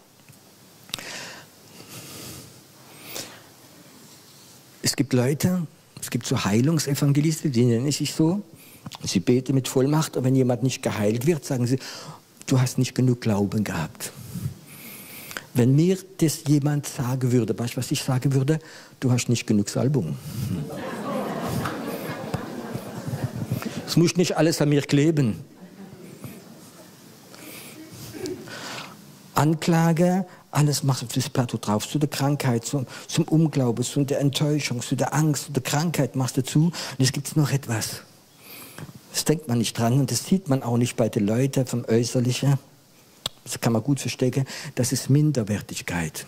Es 4.82 4.96
gibt 4.96 5.12
Leute, 5.12 5.66
es 6.00 6.10
gibt 6.10 6.26
so 6.26 6.44
Heilungsevangelisten, 6.44 7.50
die 7.50 7.64
nennen 7.64 7.90
sich 7.90 8.12
so. 8.12 8.42
Sie 9.02 9.20
beten 9.20 9.54
mit 9.54 9.66
Vollmacht 9.66 10.16
und 10.16 10.24
wenn 10.24 10.34
jemand 10.34 10.62
nicht 10.62 10.82
geheilt 10.82 11.26
wird, 11.26 11.44
sagen 11.44 11.66
sie, 11.66 11.78
du 12.46 12.60
hast 12.60 12.78
nicht 12.78 12.94
genug 12.94 13.22
Glauben 13.22 13.64
gehabt. 13.64 14.12
Wenn 15.54 15.74
mir 15.74 15.96
das 16.18 16.42
jemand 16.46 16.86
sagen 16.86 17.32
würde, 17.32 17.58
weißt 17.58 17.74
du, 17.74 17.76
was 17.78 17.90
ich 17.92 18.02
sagen 18.02 18.34
würde? 18.34 18.58
Du 18.98 19.12
hast 19.12 19.28
nicht 19.28 19.46
genug 19.46 19.68
Salbung. 19.68 20.16
Es 23.94 23.98
muss 23.98 24.16
nicht 24.16 24.36
alles 24.36 24.60
an 24.60 24.70
mir 24.70 24.82
kleben. 24.82 25.36
Anklage, 29.36 30.26
alles 30.50 30.82
auf 30.84 31.04
das 31.14 31.28
Plateau 31.28 31.58
drauf, 31.58 31.88
zu 31.88 32.00
der 32.00 32.08
Krankheit, 32.08 32.64
zum, 32.64 32.88
zum 33.06 33.22
Unglauben, 33.28 33.84
zu 33.84 34.02
der 34.02 34.18
Enttäuschung, 34.18 34.82
zu 34.82 34.96
der 34.96 35.14
Angst, 35.14 35.44
zu 35.44 35.52
der 35.52 35.62
Krankheit 35.62 36.16
machst 36.16 36.36
du 36.36 36.42
zu. 36.42 36.64
Und 36.64 36.74
es 36.98 37.12
gibt 37.12 37.36
noch 37.36 37.52
etwas. 37.52 38.00
Das 39.12 39.24
denkt 39.24 39.46
man 39.46 39.58
nicht 39.58 39.78
dran 39.78 40.00
und 40.00 40.10
das 40.10 40.26
sieht 40.26 40.48
man 40.48 40.64
auch 40.64 40.76
nicht 40.76 40.96
bei 40.96 41.08
den 41.08 41.24
Leuten 41.24 41.64
vom 41.64 41.84
Äußerlichen. 41.84 42.58
Das 43.44 43.60
kann 43.60 43.74
man 43.74 43.84
gut 43.84 44.00
verstecken. 44.00 44.44
Das 44.74 44.90
ist 44.90 45.08
Minderwertigkeit. 45.08 46.26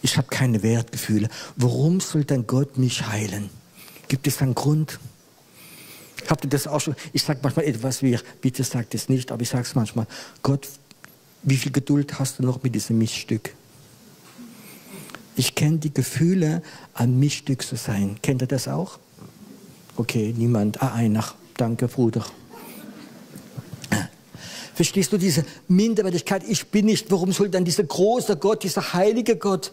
Ich 0.00 0.16
habe 0.16 0.28
keine 0.28 0.62
Wertgefühle. 0.62 1.28
Warum 1.56 2.00
soll 2.00 2.24
dann 2.24 2.46
Gott 2.46 2.78
mich 2.78 3.06
heilen? 3.06 3.50
Gibt 4.08 4.26
es 4.26 4.40
einen 4.40 4.54
Grund? 4.54 4.98
Habt 6.28 6.44
ihr 6.44 6.50
das 6.50 6.66
auch 6.66 6.80
schon? 6.80 6.94
Ich 7.12 7.22
sage 7.22 7.40
manchmal 7.42 7.66
etwas 7.66 8.02
wie, 8.02 8.18
bitte 8.40 8.64
sagt 8.64 8.94
es 8.94 9.08
nicht, 9.08 9.30
aber 9.30 9.42
ich 9.42 9.48
sage 9.48 9.64
es 9.64 9.74
manchmal. 9.74 10.06
Gott, 10.42 10.68
wie 11.42 11.56
viel 11.56 11.72
Geduld 11.72 12.18
hast 12.18 12.38
du 12.38 12.42
noch 12.42 12.62
mit 12.62 12.74
diesem 12.74 12.98
Miststück? 12.98 13.54
Ich 15.36 15.54
kenne 15.54 15.78
die 15.78 15.92
Gefühle, 15.92 16.62
ein 16.94 17.18
Miststück 17.18 17.62
zu 17.62 17.76
sein. 17.76 18.18
Kennt 18.22 18.42
ihr 18.42 18.46
das 18.46 18.68
auch? 18.68 18.98
Okay, 19.96 20.34
niemand. 20.36 20.82
Ah, 20.82 20.94
einer. 20.94 21.24
Danke, 21.56 21.88
Bruder. 21.88 22.24
Verstehst 24.74 25.12
du 25.12 25.18
diese 25.18 25.44
Minderwertigkeit? 25.68 26.42
Ich 26.48 26.66
bin 26.66 26.86
nicht. 26.86 27.10
Warum 27.10 27.32
soll 27.32 27.48
dann 27.48 27.64
dieser 27.64 27.84
große 27.84 28.36
Gott, 28.36 28.64
dieser 28.64 28.92
heilige 28.92 29.36
Gott 29.36 29.70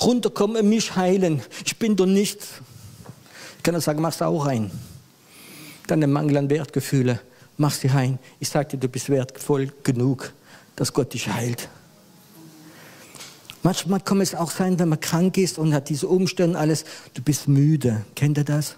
runterkommen 0.00 0.56
und 0.56 0.68
mich 0.68 0.96
heilen? 0.96 1.42
Ich 1.64 1.78
bin 1.78 1.94
doch 1.94 2.06
nichts. 2.06 2.48
Ich 3.58 3.62
kann 3.62 3.74
nur 3.74 3.80
sagen, 3.80 4.02
mach's 4.02 4.20
auch 4.22 4.46
rein. 4.46 4.70
Der 5.88 6.06
Mangel 6.06 6.36
an 6.36 6.50
Wertgefühle. 6.50 7.20
Mach 7.58 7.72
sie 7.72 7.88
rein. 7.88 8.18
Ich 8.40 8.48
sage 8.48 8.70
dir, 8.70 8.76
du 8.78 8.88
bist 8.88 9.08
wertvoll 9.08 9.72
genug, 9.82 10.32
dass 10.74 10.92
Gott 10.92 11.14
dich 11.14 11.28
heilt. 11.28 11.68
Manchmal 13.62 14.00
kann 14.00 14.20
es 14.20 14.34
auch 14.34 14.50
sein, 14.50 14.78
wenn 14.78 14.90
man 14.90 15.00
krank 15.00 15.38
ist 15.38 15.58
und 15.58 15.74
hat 15.74 15.88
diese 15.88 16.06
Umstände 16.06 16.58
alles, 16.58 16.84
du 17.14 17.22
bist 17.22 17.48
müde. 17.48 18.04
Kennt 18.14 18.38
ihr 18.38 18.44
das? 18.44 18.76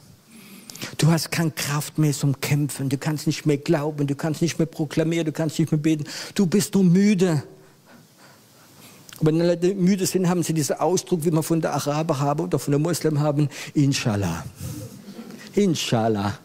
Du 0.97 1.09
hast 1.09 1.31
keine 1.31 1.51
Kraft 1.51 1.99
mehr 1.99 2.13
zum 2.13 2.41
Kämpfen. 2.41 2.89
Du 2.89 2.97
kannst 2.97 3.27
nicht 3.27 3.45
mehr 3.47 3.59
glauben. 3.59 4.07
Du 4.07 4.15
kannst 4.15 4.41
nicht 4.41 4.59
mehr 4.59 4.67
proklamieren. 4.67 5.27
Du 5.27 5.33
kannst 5.33 5.59
nicht 5.59 5.73
mehr 5.73 5.81
beten. 5.81 6.05
Du 6.35 6.47
bist 6.47 6.75
nur 6.75 6.85
müde. 6.85 7.43
wenn 9.21 9.39
Leute 9.39 9.75
müde 9.75 10.07
sind, 10.07 10.29
haben 10.29 10.43
sie 10.43 10.55
diesen 10.55 10.77
Ausdruck, 10.77 11.25
wie 11.25 11.33
man 11.33 11.43
von 11.43 11.61
der 11.61 11.75
Araber 11.75 12.21
haben 12.21 12.45
oder 12.45 12.59
von 12.59 12.73
der 12.73 12.79
Muslim 12.79 13.21
haben. 13.21 13.49
Inshallah. 13.75 14.45
Inshallah. 15.55 16.39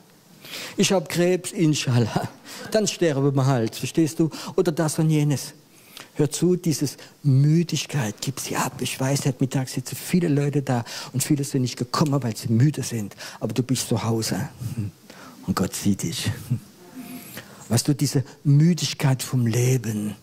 Ich 0.78 0.92
habe 0.92 1.08
Krebs, 1.08 1.52
inshallah. 1.52 2.30
Dann 2.72 2.88
sterben 2.88 3.36
wir 3.36 3.46
halt, 3.46 3.76
verstehst 3.76 4.20
du? 4.20 4.30
Oder 4.56 4.72
das 4.72 5.00
und 5.00 5.10
jenes. 5.10 5.54
Hör 6.16 6.30
zu, 6.30 6.56
dieses 6.56 6.98
Müdigkeit, 7.24 8.16
gib 8.22 8.40
sie 8.40 8.56
ab. 8.56 8.82
Ich 8.82 9.00
weiß, 9.00 9.26
heute 9.26 9.38
Mittag 9.40 9.68
sitzen 9.70 9.96
viele 9.96 10.28
Leute 10.28 10.62
da 10.62 10.86
und 11.12 11.24
viele 11.24 11.44
sind 11.44 11.64
nicht 11.64 11.78
gekommen, 11.78 12.22
weil 12.22 12.36
sie 12.38 12.50
müde 12.50 12.84
sind. 12.84 13.16
Aber 13.40 13.54
du 13.54 13.64
bist 13.64 13.88
zu 13.88 14.04
Hause 14.04 14.50
und 15.48 15.56
Gott 15.56 15.76
sieht 15.76 16.04
dich. 16.04 16.30
Weißt 17.70 17.88
du, 17.88 17.96
diese 17.96 18.24
Müdigkeit 18.44 19.24
vom 19.24 19.48
Leben, 19.48 20.16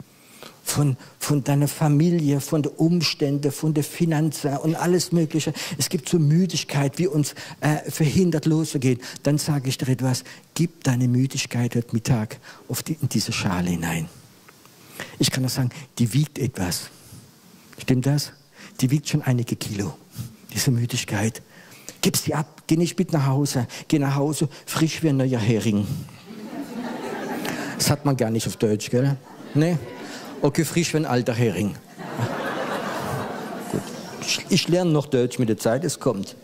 von, 0.70 0.96
von 1.18 1.44
deiner 1.44 1.68
Familie, 1.68 2.40
von 2.40 2.62
den 2.62 2.72
Umständen, 2.72 3.50
von 3.50 3.74
den 3.74 3.84
Finanzen 3.84 4.56
und 4.58 4.76
alles 4.76 5.12
Mögliche. 5.12 5.52
Es 5.78 5.88
gibt 5.88 6.08
so 6.08 6.18
Müdigkeit, 6.18 6.98
wie 6.98 7.06
uns 7.06 7.34
äh, 7.60 7.90
verhindert 7.90 8.46
loszugehen. 8.46 9.00
Dann 9.22 9.38
sage 9.38 9.68
ich 9.68 9.78
dir 9.78 9.88
etwas, 9.88 10.24
gib 10.54 10.84
deine 10.84 11.08
Müdigkeit 11.08 11.74
heute 11.74 11.92
Mittag 11.92 12.38
auf 12.68 12.82
die, 12.82 12.96
in 13.00 13.08
diese 13.08 13.32
Schale 13.32 13.70
hinein. 13.70 14.08
Ich 15.18 15.30
kann 15.30 15.42
nur 15.42 15.50
sagen, 15.50 15.70
die 15.98 16.12
wiegt 16.12 16.38
etwas. 16.38 16.90
Stimmt 17.78 18.06
das? 18.06 18.32
Die 18.80 18.90
wiegt 18.90 19.08
schon 19.08 19.22
einige 19.22 19.56
Kilo, 19.56 19.94
diese 20.54 20.70
Müdigkeit. 20.70 21.42
Gib 22.00 22.16
sie 22.16 22.34
ab, 22.34 22.62
geh 22.66 22.76
nicht 22.76 22.98
mit 22.98 23.12
nach 23.12 23.26
Hause. 23.26 23.66
Geh 23.88 23.98
nach 23.98 24.14
Hause, 24.14 24.48
frisch 24.64 25.02
wie 25.02 25.10
ein 25.10 25.18
neuer 25.18 25.38
Hering. 25.38 25.86
Das 27.76 27.90
hat 27.90 28.04
man 28.04 28.16
gar 28.16 28.30
nicht 28.30 28.46
auf 28.46 28.56
Deutsch, 28.56 28.90
gell? 28.90 29.16
Nee? 29.54 29.76
Okay, 30.42 30.64
frisch 30.64 30.94
wie 30.94 30.98
ein 30.98 31.06
alter 31.06 31.34
Hering. 31.34 31.74
Gut. 33.72 33.82
Ich 34.48 34.68
lerne 34.68 34.90
noch 34.90 35.06
Deutsch 35.06 35.38
mit 35.38 35.48
der 35.48 35.58
Zeit, 35.58 35.84
es 35.84 36.00
kommt. 36.00 36.34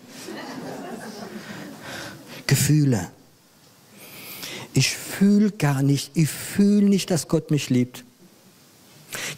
Gefühle. 2.47 3.11
Ich 4.75 4.91
fühle 4.95 5.51
gar 5.51 5.83
nicht, 5.83 6.11
ich 6.15 6.29
fühle 6.29 6.87
nicht, 6.87 7.11
dass 7.11 7.29
Gott 7.29 7.51
mich 7.51 7.71
liebt. 7.71 8.05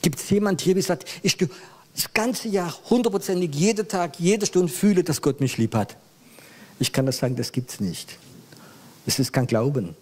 Gibt 0.03 0.19
es 0.19 0.29
jemand 0.31 0.61
hier, 0.61 0.75
der 0.75 0.83
sagt, 0.83 1.09
ich 1.23 1.37
das 1.38 2.12
ganze 2.12 2.49
Jahr 2.49 2.75
hundertprozentig, 2.91 3.55
jeden 3.55 3.87
Tag, 3.87 4.19
jede 4.19 4.47
Stunde 4.47 4.73
fühle, 4.73 5.05
dass 5.05 5.23
Gott 5.23 5.41
mich 5.41 5.57
lieb 5.57 5.75
hat? 5.75 5.97
Ich 6.81 6.93
kann 6.93 7.07
das 7.07 7.19
sagen, 7.19 7.37
das 7.37 7.53
gibt 7.53 7.71
es 7.71 7.81
nicht. 7.81 8.19
Es 9.07 9.19
ist 9.21 9.33
kein 9.33 9.47
Glauben. 9.47 9.97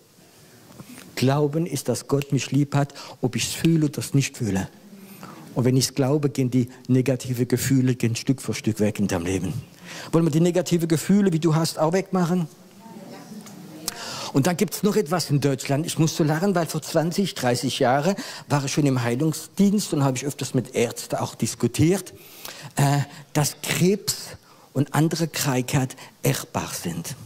Glauben 1.17 1.67
ist, 1.67 1.89
dass 1.89 2.07
Gott 2.07 2.33
mich 2.33 2.53
lieb 2.53 2.75
hat, 2.75 2.95
ob 3.21 3.35
ich 3.35 3.49
es 3.49 3.53
fühle 3.53 3.87
oder 3.87 3.99
es 3.99 4.15
nicht 4.15 4.37
fühle. 4.37 4.69
Und 5.55 5.65
wenn 5.65 5.77
ich 5.77 5.87
es 5.87 5.95
glaube, 5.95 6.31
gehen 6.31 6.51
die 6.51 6.69
negativen 6.87 7.49
Gefühle 7.49 7.95
gehen 7.95 8.15
Stück 8.15 8.41
für 8.41 8.55
Stück 8.55 8.79
weg 8.79 9.01
in 9.01 9.09
deinem 9.09 9.25
Leben. 9.25 9.55
Wollen 10.13 10.25
wir 10.25 10.31
die 10.31 10.41
negativen 10.41 10.87
Gefühle, 10.87 11.33
wie 11.33 11.41
du 11.41 11.55
hast, 11.55 11.79
auch 11.79 11.93
wegmachen? 11.93 12.47
Und 14.33 14.47
dann 14.47 14.59
gibt 14.59 14.75
es 14.75 14.83
noch 14.83 14.97
etwas 14.97 15.31
in 15.31 15.41
Deutschland. 15.41 15.87
Ich 15.87 15.99
muss 15.99 16.15
so 16.15 16.23
lachen, 16.23 16.55
weil 16.55 16.67
vor 16.67 16.83
20, 16.83 17.35
30 17.35 17.79
Jahren 17.79 18.15
war 18.49 18.63
ich 18.67 18.73
schon 18.73 18.85
im 18.85 19.03
Heilungsdienst 19.03 19.95
und 19.95 20.05
habe 20.05 20.19
ich 20.19 20.27
öfters 20.27 20.53
mit 20.53 20.75
Ärzten 20.75 21.17
auch 21.17 21.35
diskutiert, 21.35 22.13
äh, 22.77 22.99
dass 23.33 23.57
Krebs 23.63 24.37
und 24.75 24.95
andere 24.95 25.27
Krankheiten 25.27 25.97
erbbar 26.23 26.71
sind. 26.71 27.17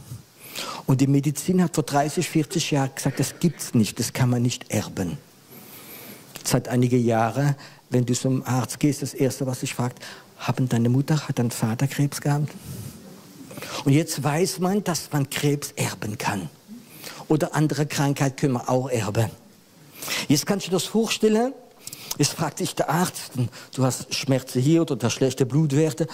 Und 0.85 1.01
die 1.01 1.07
Medizin 1.07 1.63
hat 1.63 1.75
vor 1.75 1.83
30, 1.83 2.27
40 2.27 2.71
Jahren 2.71 2.91
gesagt, 2.95 3.19
das 3.19 3.39
gibt's 3.39 3.73
nicht, 3.73 3.99
das 3.99 4.13
kann 4.13 4.29
man 4.29 4.41
nicht 4.41 4.71
erben. 4.71 5.17
Seit 6.43 6.67
einigen 6.67 7.03
Jahren, 7.03 7.55
wenn 7.89 8.05
du 8.05 8.13
zum 8.13 8.45
Arzt 8.45 8.79
gehst, 8.79 9.01
das 9.01 9.13
Erste, 9.13 9.45
was 9.45 9.63
ich 9.63 9.73
fragt, 9.73 10.03
haben 10.37 10.67
deine 10.67 10.89
Mutter, 10.89 11.27
hat 11.27 11.39
dein 11.39 11.51
Vater 11.51 11.87
Krebs 11.87 12.21
gehabt? 12.21 12.49
Und 13.85 13.93
jetzt 13.93 14.23
weiß 14.23 14.59
man, 14.59 14.83
dass 14.83 15.11
man 15.11 15.29
Krebs 15.29 15.71
erben 15.75 16.17
kann 16.17 16.49
oder 17.31 17.55
andere 17.55 17.85
Krankheit 17.85 18.35
können 18.35 18.53
wir 18.53 18.69
auch 18.69 18.89
erben. 18.89 19.29
Jetzt 20.27 20.45
kannst 20.45 20.67
du 20.67 20.71
das 20.71 20.83
vorstellen. 20.83 21.53
Jetzt 22.17 22.33
fragt 22.33 22.57
sich 22.57 22.75
der 22.75 22.89
Arzt, 22.89 23.31
du 23.73 23.85
hast 23.85 24.13
Schmerzen 24.13 24.61
hier 24.61 24.81
oder 24.81 25.09
schlechte 25.09 25.45
Blutwerte. 25.45 26.07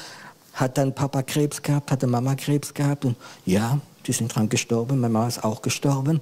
Hat 0.54 0.78
dein 0.78 0.94
Papa 0.94 1.24
Krebs 1.24 1.62
gehabt? 1.62 1.92
Hat 1.92 2.04
deine 2.04 2.12
Mama 2.12 2.36
Krebs 2.36 2.74
gehabt? 2.74 3.06
Und 3.06 3.16
ja, 3.46 3.80
die 4.08 4.14
sind 4.14 4.34
dran 4.34 4.50
gestorben. 4.50 5.00
Meine 5.00 5.14
Mama 5.14 5.28
ist 5.28 5.44
auch 5.44 5.62
gestorben. 5.62 6.22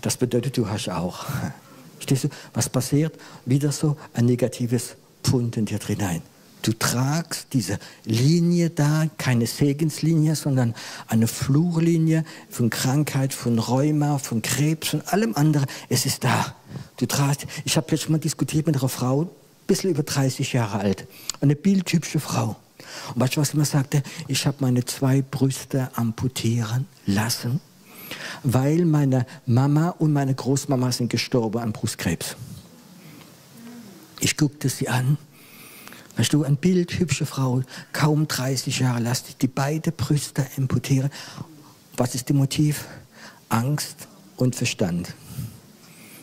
Das 0.00 0.16
bedeutet, 0.16 0.56
du 0.56 0.68
hast 0.68 0.88
auch. 0.88 1.26
Stehst 1.98 2.24
du? 2.24 2.28
Was 2.54 2.68
passiert? 2.68 3.18
Wieder 3.44 3.72
so 3.72 3.96
ein 4.14 4.26
negatives 4.26 4.96
Pfund 5.22 5.56
in 5.56 5.66
dir 5.66 5.78
drin 5.78 6.02
ein. 6.02 6.22
Du 6.62 6.72
tragst 6.72 7.48
diese 7.54 7.78
Linie 8.04 8.68
da, 8.68 9.06
keine 9.16 9.46
Segenslinie, 9.46 10.36
sondern 10.36 10.74
eine 11.08 11.26
Fluchlinie 11.26 12.24
von 12.50 12.68
Krankheit, 12.68 13.32
von 13.32 13.58
Rheuma, 13.58 14.18
von 14.18 14.42
Krebs, 14.42 14.88
von 14.88 15.00
allem 15.02 15.34
anderen. 15.36 15.66
Es 15.88 16.04
ist 16.04 16.22
da. 16.22 16.54
Du 16.98 17.06
tragst, 17.06 17.46
ich 17.64 17.76
habe 17.76 17.90
letztes 17.90 18.10
Mal 18.10 18.18
diskutiert 18.18 18.66
mit 18.66 18.76
einer 18.76 18.88
Frau, 18.90 19.22
ein 19.22 19.28
bisschen 19.66 19.90
über 19.90 20.02
30 20.02 20.52
Jahre 20.52 20.80
alt, 20.80 21.06
eine 21.40 21.56
bildhübsche 21.56 22.20
Frau. 22.20 22.56
Und 23.14 23.20
weißt 23.20 23.36
du, 23.36 23.40
was 23.40 23.50
sie 23.50 23.56
mir 23.56 23.64
sagte? 23.64 24.02
Ich 24.28 24.46
habe 24.46 24.58
meine 24.60 24.84
zwei 24.84 25.22
Brüste 25.22 25.90
amputieren 25.94 26.86
lassen, 27.06 27.60
weil 28.42 28.84
meine 28.84 29.26
Mama 29.46 29.90
und 29.98 30.12
meine 30.12 30.34
Großmama 30.34 30.92
sind 30.92 31.10
gestorben 31.10 31.58
an 31.58 31.72
Brustkrebs. 31.72 32.36
Ich 34.20 34.36
guckte 34.36 34.68
sie 34.68 34.88
an 34.88 35.16
Weißt 36.20 36.34
du, 36.34 36.44
ein 36.44 36.56
Bild, 36.56 36.98
hübsche 36.98 37.24
Frau, 37.24 37.62
kaum 37.92 38.28
30 38.28 38.80
Jahre, 38.80 39.00
lass 39.00 39.24
dich 39.24 39.38
die 39.38 39.48
beiden 39.48 39.92
Brüste 39.94 40.46
amputieren. 40.58 41.10
Was 41.96 42.14
ist 42.14 42.28
das 42.28 42.36
Motiv? 42.36 42.84
Angst 43.48 44.06
und 44.36 44.54
Verstand. 44.54 45.14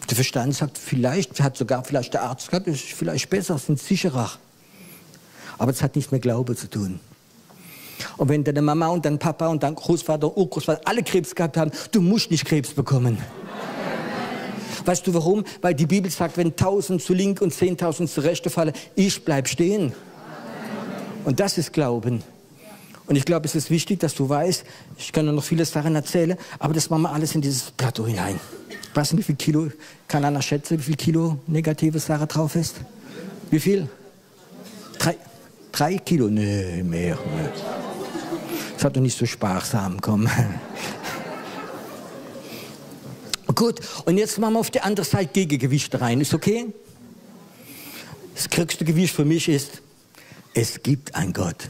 Der 0.07 0.15
Verstand 0.15 0.53
sagt, 0.53 0.77
vielleicht, 0.77 1.41
hat 1.41 1.57
sogar 1.57 1.83
vielleicht 1.83 2.13
der 2.13 2.21
Arzt 2.21 2.49
gesagt, 2.49 2.67
ist 2.67 2.83
vielleicht 2.83 3.29
besser, 3.31 3.57
sind 3.57 3.79
sicherer. 3.79 4.31
Aber 5.57 5.71
es 5.71 5.81
hat 5.81 5.95
nichts 5.95 6.11
mit 6.11 6.21
Glaube 6.21 6.55
zu 6.55 6.69
tun. 6.69 6.99
Und 8.17 8.29
wenn 8.29 8.43
deine 8.43 8.61
Mama 8.61 8.87
und 8.87 9.05
dein 9.05 9.17
Papa 9.17 9.47
und 9.47 9.63
dein 9.63 9.75
Großvater 9.75 10.27
und 10.27 10.37
Urgroßvater 10.37 10.81
alle 10.85 11.03
Krebs 11.03 11.33
gehabt 11.33 11.57
haben, 11.57 11.71
du 11.91 12.01
musst 12.01 12.29
nicht 12.31 12.45
Krebs 12.45 12.69
bekommen. 12.69 13.17
Weißt 14.85 15.05
du 15.05 15.13
warum? 15.13 15.43
Weil 15.61 15.73
die 15.73 15.85
Bibel 15.85 16.09
sagt, 16.09 16.37
wenn 16.37 16.55
tausend 16.55 17.01
zu 17.01 17.13
links 17.13 17.41
und 17.41 17.53
zehntausend 17.53 18.09
zu 18.09 18.21
rechte 18.21 18.49
fallen, 18.49 18.73
ich 18.95 19.25
bleib 19.25 19.47
stehen. 19.47 19.91
Und 21.25 21.39
das 21.39 21.57
ist 21.57 21.73
Glauben. 21.73 22.23
Und 23.07 23.15
ich 23.15 23.25
glaube, 23.25 23.45
es 23.45 23.55
ist 23.55 23.69
wichtig, 23.69 23.99
dass 23.99 24.15
du 24.15 24.29
weißt, 24.29 24.63
ich 24.97 25.11
kann 25.11 25.33
noch 25.33 25.43
viele 25.43 25.65
Sachen 25.65 25.95
erzählen, 25.95 26.37
aber 26.59 26.73
das 26.73 26.89
machen 26.89 27.03
wir 27.03 27.11
alles 27.11 27.35
in 27.35 27.41
dieses 27.41 27.71
Plateau 27.71 28.05
hinein. 28.05 28.39
Weißt 28.93 29.13
du, 29.13 29.17
wie 29.17 29.23
viel 29.23 29.35
Kilo, 29.35 29.69
kann 30.07 30.25
einer 30.25 30.41
schätzen, 30.41 30.77
wie 30.79 30.83
viel 30.83 30.95
Kilo 30.95 31.37
negative 31.47 31.99
Sache 31.99 32.27
drauf 32.27 32.55
ist? 32.55 32.75
Wie 33.49 33.59
viel? 33.59 33.89
Drei, 34.99 35.15
drei 35.77 35.97
Kilo? 35.97 36.27
Nee, 36.27 36.83
mehr. 36.83 37.17
Nee. 37.17 37.49
Das 38.75 38.83
hat 38.83 38.95
doch 38.95 39.01
nicht 39.01 39.17
so 39.17 39.25
sparsam, 39.25 39.99
komm. 40.01 40.27
Gut, 43.55 43.79
und 44.05 44.17
jetzt 44.17 44.37
machen 44.37 44.53
wir 44.53 44.59
auf 44.59 44.69
die 44.69 44.81
andere 44.81 45.05
Seite 45.05 45.33
Gegengewicht 45.33 45.99
rein. 45.99 46.21
Ist 46.21 46.33
okay? 46.33 46.67
Das 48.35 48.49
krückste 48.49 48.85
Gewicht 48.85 49.15
für 49.15 49.25
mich 49.25 49.49
ist, 49.49 49.81
es 50.53 50.83
gibt 50.83 51.15
einen 51.15 51.33
Gott. 51.33 51.69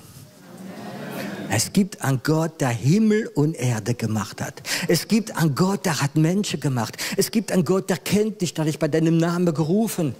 Es 1.49 1.71
gibt 1.71 2.01
einen 2.01 2.21
Gott, 2.23 2.59
der 2.59 2.69
Himmel 2.69 3.27
und 3.35 3.55
Erde 3.55 3.93
gemacht 3.93 4.41
hat. 4.41 4.61
Es 4.89 5.07
gibt 5.07 5.37
einen 5.37 5.55
Gott, 5.55 5.85
der 5.85 6.01
hat 6.01 6.15
Menschen 6.17 6.59
gemacht. 6.59 6.97
Es 7.15 7.31
gibt 7.31 7.53
einen 7.53 7.63
Gott, 7.63 7.89
der 7.89 7.97
kennt 7.97 8.41
dich, 8.41 8.53
der 8.53 8.65
hat 8.65 8.67
dich 8.67 8.79
bei 8.79 8.89
deinem 8.89 9.17
Namen 9.17 9.53
gerufen. 9.53 10.13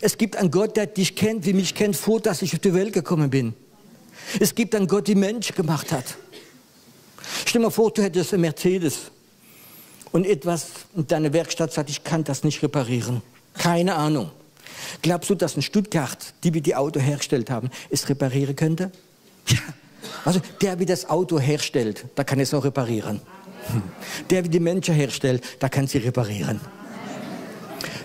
Es 0.00 0.18
gibt 0.18 0.36
einen 0.36 0.50
Gott, 0.50 0.76
der 0.76 0.86
dich 0.86 1.16
kennt, 1.16 1.46
wie 1.46 1.52
mich 1.52 1.74
kennt, 1.74 1.96
vor 1.96 2.20
dass 2.20 2.42
ich 2.42 2.52
auf 2.54 2.60
die 2.60 2.74
Welt 2.74 2.92
gekommen 2.92 3.30
bin. 3.30 3.54
Es 4.40 4.54
gibt 4.54 4.74
einen 4.74 4.86
Gott, 4.86 5.08
der 5.08 5.16
Mensch 5.16 5.54
gemacht 5.54 5.92
hat. 5.92 6.16
Stell 7.44 7.60
dir 7.60 7.66
mal 7.66 7.70
vor, 7.70 7.90
du 7.92 8.02
hättest 8.02 8.32
einen 8.32 8.42
Mercedes 8.42 9.10
und 10.12 10.26
etwas 10.26 10.66
in 10.94 11.06
deiner 11.06 11.32
Werkstatt 11.32 11.72
sagt, 11.72 11.90
ich 11.90 12.04
kann 12.04 12.24
das 12.24 12.44
nicht 12.44 12.62
reparieren. 12.62 13.22
Keine 13.54 13.94
Ahnung. 13.94 14.30
Glaubst 15.02 15.30
du, 15.30 15.34
dass 15.34 15.56
in 15.56 15.62
Stuttgart, 15.62 16.34
die 16.44 16.54
wir 16.54 16.60
die 16.60 16.74
Auto 16.74 17.00
hergestellt 17.00 17.50
haben, 17.50 17.70
es 17.90 18.08
reparieren 18.08 18.56
könnte? 18.56 18.90
Ja. 19.48 19.60
Also 20.24 20.40
der, 20.60 20.78
wie 20.80 20.86
das 20.86 21.08
Auto 21.08 21.38
herstellt, 21.38 22.04
da 22.16 22.24
kann 22.24 22.40
es 22.40 22.52
auch 22.52 22.64
reparieren. 22.64 23.20
Der, 24.30 24.44
wie 24.44 24.48
die 24.48 24.60
Menschen 24.60 24.94
herstellt, 24.94 25.42
da 25.60 25.68
kann 25.68 25.86
sie 25.86 25.98
reparieren. 25.98 26.60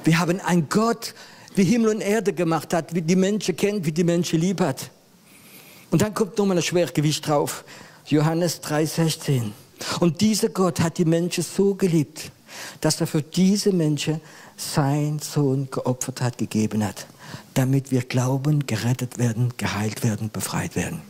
Wir 0.03 0.19
haben 0.19 0.39
einen 0.39 0.69
Gott, 0.69 1.13
wie 1.55 1.63
Himmel 1.63 1.95
und 1.95 2.01
Erde 2.01 2.33
gemacht 2.33 2.73
hat, 2.73 2.93
wie 2.93 3.01
die 3.01 3.15
Menschen 3.15 3.55
kennt, 3.55 3.85
wie 3.85 3.91
die 3.91 4.03
Menschen 4.03 4.39
lieb 4.39 4.61
hat. 4.61 4.89
Und 5.89 6.01
dann 6.01 6.13
kommt 6.13 6.37
nochmal 6.37 6.57
ein 6.57 6.63
Schwergewicht 6.63 7.27
drauf. 7.27 7.65
Johannes 8.05 8.63
3,16. 8.63 9.51
Und 9.99 10.21
dieser 10.21 10.49
Gott 10.49 10.79
hat 10.79 10.97
die 10.97 11.05
Menschen 11.05 11.43
so 11.43 11.75
geliebt, 11.75 12.31
dass 12.79 13.01
er 13.01 13.07
für 13.07 13.21
diese 13.21 13.71
Menschen 13.71 14.21
seinen 14.55 15.19
Sohn 15.19 15.69
geopfert 15.71 16.21
hat, 16.21 16.37
gegeben 16.37 16.85
hat, 16.85 17.07
damit 17.53 17.91
wir 17.91 18.01
glauben, 18.01 18.65
gerettet 18.65 19.17
werden, 19.17 19.53
geheilt 19.57 20.03
werden, 20.03 20.29
befreit 20.31 20.75
werden. 20.75 21.01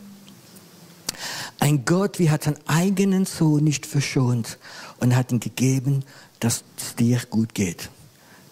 Ein 1.60 1.84
Gott, 1.84 2.18
wie 2.18 2.30
hat 2.30 2.44
seinen 2.44 2.58
eigenen 2.66 3.24
Sohn 3.24 3.62
nicht 3.62 3.86
verschont 3.86 4.58
und 4.98 5.14
hat 5.14 5.30
ihn 5.30 5.40
gegeben, 5.40 6.04
dass 6.40 6.64
es 6.76 6.96
dir 6.96 7.20
gut 7.30 7.54
geht. 7.54 7.88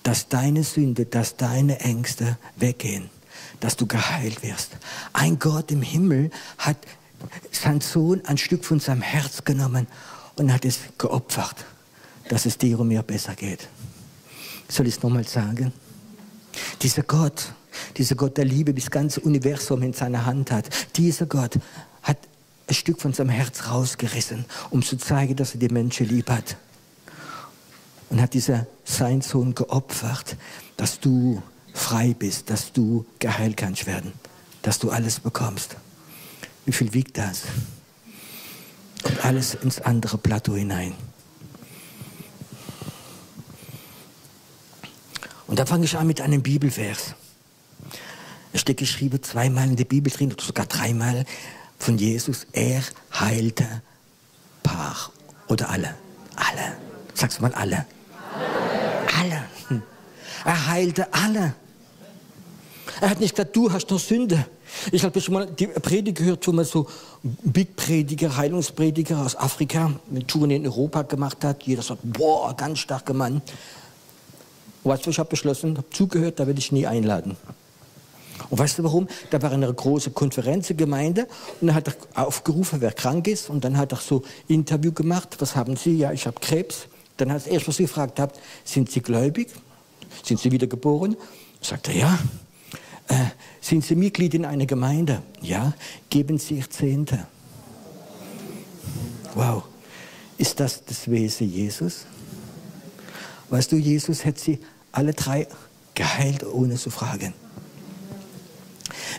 Dass 0.03 0.29
deine 0.29 0.65
Sünde, 0.65 1.07
dass 1.07 1.37
deine 1.37 1.81
Ängste 1.81 2.39
weggehen. 2.57 3.11
Dass 3.61 3.77
du 3.77 3.87
geheilt 3.87 4.43
wirst. 4.43 4.71
Ein 5.13 5.39
Gott 5.39 5.71
im 5.71 5.83
Himmel 5.83 6.31
hat 6.59 6.79
seinen 7.53 7.81
Sohn 7.81 8.23
ein 8.25 8.39
Stück 8.39 8.65
von 8.65 8.81
seinem 8.81 9.03
Herz 9.03 9.45
genommen 9.45 9.87
und 10.37 10.53
hat 10.53 10.65
es 10.65 10.79
geopfert, 10.97 11.67
dass 12.29 12.47
es 12.47 12.57
dir 12.57 12.81
und 12.81 12.89
mir 12.89 13.03
besser 13.03 13.35
geht. 13.35 13.69
Soll 14.69 14.87
ich 14.87 14.97
es 14.97 15.03
nochmal 15.03 15.27
sagen? 15.27 15.73
Dieser 16.81 17.03
Gott, 17.03 17.53
dieser 17.97 18.15
Gott 18.15 18.37
der 18.37 18.45
Liebe, 18.45 18.73
das 18.73 18.91
ganze 18.91 19.21
Universum 19.21 19.83
in 19.83 19.93
seiner 19.93 20.25
Hand 20.25 20.51
hat, 20.51 20.69
dieser 20.97 21.27
Gott 21.27 21.59
hat 22.03 22.19
ein 22.67 22.75
Stück 22.75 23.01
von 23.01 23.13
seinem 23.13 23.31
Herz 23.31 23.69
rausgerissen, 23.69 24.45
um 24.71 24.83
zu 24.83 24.97
zeigen, 24.97 25.37
dass 25.37 25.55
er 25.55 25.61
die 25.61 25.69
Menschen 25.69 26.09
lieb 26.09 26.31
hat. 26.31 26.57
Und 28.11 28.21
hat 28.21 28.35
dieser 28.35 28.67
sein 28.85 29.23
Sohn 29.23 29.55
geopfert, 29.55 30.37
dass 30.77 31.01
du 31.01 31.43
frei 31.73 32.15
bist, 32.19 32.51
dass 32.51 32.73
du 32.73 33.07
geheilt 33.19 33.57
kannst 33.57 33.87
werden, 33.87 34.13
dass 34.63 34.79
du 34.79 34.91
alles 34.91 35.21
bekommst. 35.21 35.77
Wie 36.67 36.73
viel 36.73 36.93
wiegt 36.93 37.17
das? 37.17 37.43
Und 39.05 39.25
alles 39.25 39.55
ins 39.55 39.81
andere 39.81 40.19
Plateau 40.19 40.55
hinein. 40.55 40.95
Und 45.47 45.59
da 45.59 45.67
fange 45.67 45.85
ich 45.85 45.97
an 45.97 46.07
mit 46.07 46.21
einem 46.21 46.43
Bibelvers. 46.43 47.15
Es 48.53 48.61
steht 48.61 48.79
geschrieben 48.79 49.23
zweimal 49.23 49.69
in 49.69 49.77
der 49.77 49.85
Bibel 49.85 50.13
drin, 50.13 50.33
oder 50.33 50.45
sogar 50.45 50.67
dreimal 50.67 51.25
von 51.79 51.99
Jesus, 51.99 52.47
er 52.53 52.83
heilte 53.13 53.83
Paar 54.63 55.11
oder 55.49 55.71
alle. 55.71 55.95
Alle. 56.37 56.77
Sag's 57.15 57.41
mal 57.41 57.55
alle. 57.55 57.87
Alle. 59.19 59.45
Er 60.45 60.67
heilte 60.69 61.13
alle. 61.13 61.55
Er 63.01 63.11
hat 63.11 63.21
nicht 63.21 63.35
gesagt, 63.35 63.55
du 63.55 63.73
hast 63.73 63.91
noch 63.91 63.99
Sünde. 63.99 64.47
Ich 64.93 65.05
habe 65.05 65.21
schon 65.21 65.35
mal 65.35 65.47
die 65.47 65.67
Predigt 65.67 66.19
gehört, 66.19 66.47
wo 66.47 66.53
man 66.53 66.65
so 66.65 66.87
Big 67.23 67.77
Prediger, 67.77 68.37
Heilungsprediger 68.37 69.19
aus 69.19 69.37
Afrika 69.37 69.93
mit 70.11 70.29
Touren 70.29 70.51
in 70.51 70.67
Europa 70.67 71.03
gemacht 71.03 71.45
hat. 71.45 71.63
Jeder 71.65 71.83
sagt, 71.83 72.01
boah, 72.05 72.55
ganz 72.57 72.79
starker 72.79 73.15
Mann. 73.15 73.43
Weißt 74.85 75.05
du, 75.05 75.11
ich 75.11 75.19
habe 75.19 75.29
beschlossen, 75.29 75.77
habe 75.77 75.91
zugehört, 75.91 76.41
da 76.41 76.47
werde 76.47 76.59
ich 76.59 76.73
nie 76.73 76.87
einladen. 76.87 77.37
Und 78.49 78.59
weißt 78.59 78.79
du 78.79 78.85
warum? 78.85 79.09
Da 79.31 79.43
war 79.43 79.53
eine 79.53 79.73
große 79.73 80.13
Konferenz, 80.13 80.73
Gemeinde, 80.75 81.27
und 81.61 81.69
dann 81.69 81.75
hat 81.75 81.89
er 81.89 82.27
aufgerufen, 82.27 82.81
wer 82.81 82.93
krank 82.93 83.29
ist, 83.29 83.51
und 83.51 83.65
dann 83.65 83.77
hat 83.77 83.93
er 83.93 83.99
so 83.99 84.23
Interview 84.49 84.93
gemacht. 84.93 85.37
Was 85.41 85.55
haben 85.55 85.77
Sie? 85.77 85.97
Ja, 85.97 86.13
ich 86.13 86.27
habe 86.27 86.41
Krebs. 86.41 86.87
Dann 87.21 87.33
hat 87.33 87.47
er 87.47 87.53
erst, 87.53 87.69
was 87.69 87.77
Sie 87.77 87.83
gefragt 87.85 88.19
habt, 88.19 88.41
sind 88.65 88.91
Sie 88.91 89.01
gläubig? 89.01 89.49
Sind 90.25 90.41
Sie 90.41 90.51
wiedergeboren? 90.51 91.17
Sagt 91.61 91.89
er, 91.89 91.95
ja. 91.95 92.19
Äh, 93.09 93.27
sind 93.61 93.85
Sie 93.85 93.95
Mitglied 93.95 94.35
in 94.35 94.45
einer 94.47 94.65
Gemeinde? 94.65 95.23
Ja. 95.43 95.75
Geben 96.09 96.39
Sie 96.39 96.55
Ihr 96.55 96.71
Zehnte. 96.71 97.27
Wow. 99.35 99.65
Ist 100.39 100.59
das 100.59 100.83
das 100.85 101.11
Wesen 101.11 101.53
Jesus? 101.53 102.07
Weißt 103.51 103.71
du, 103.73 103.77
Jesus 103.77 104.25
hätte 104.25 104.41
sie 104.41 104.59
alle 104.93 105.13
drei 105.13 105.47
geheilt, 105.95 106.45
ohne 106.45 106.77
zu 106.77 106.89
fragen. 106.89 107.35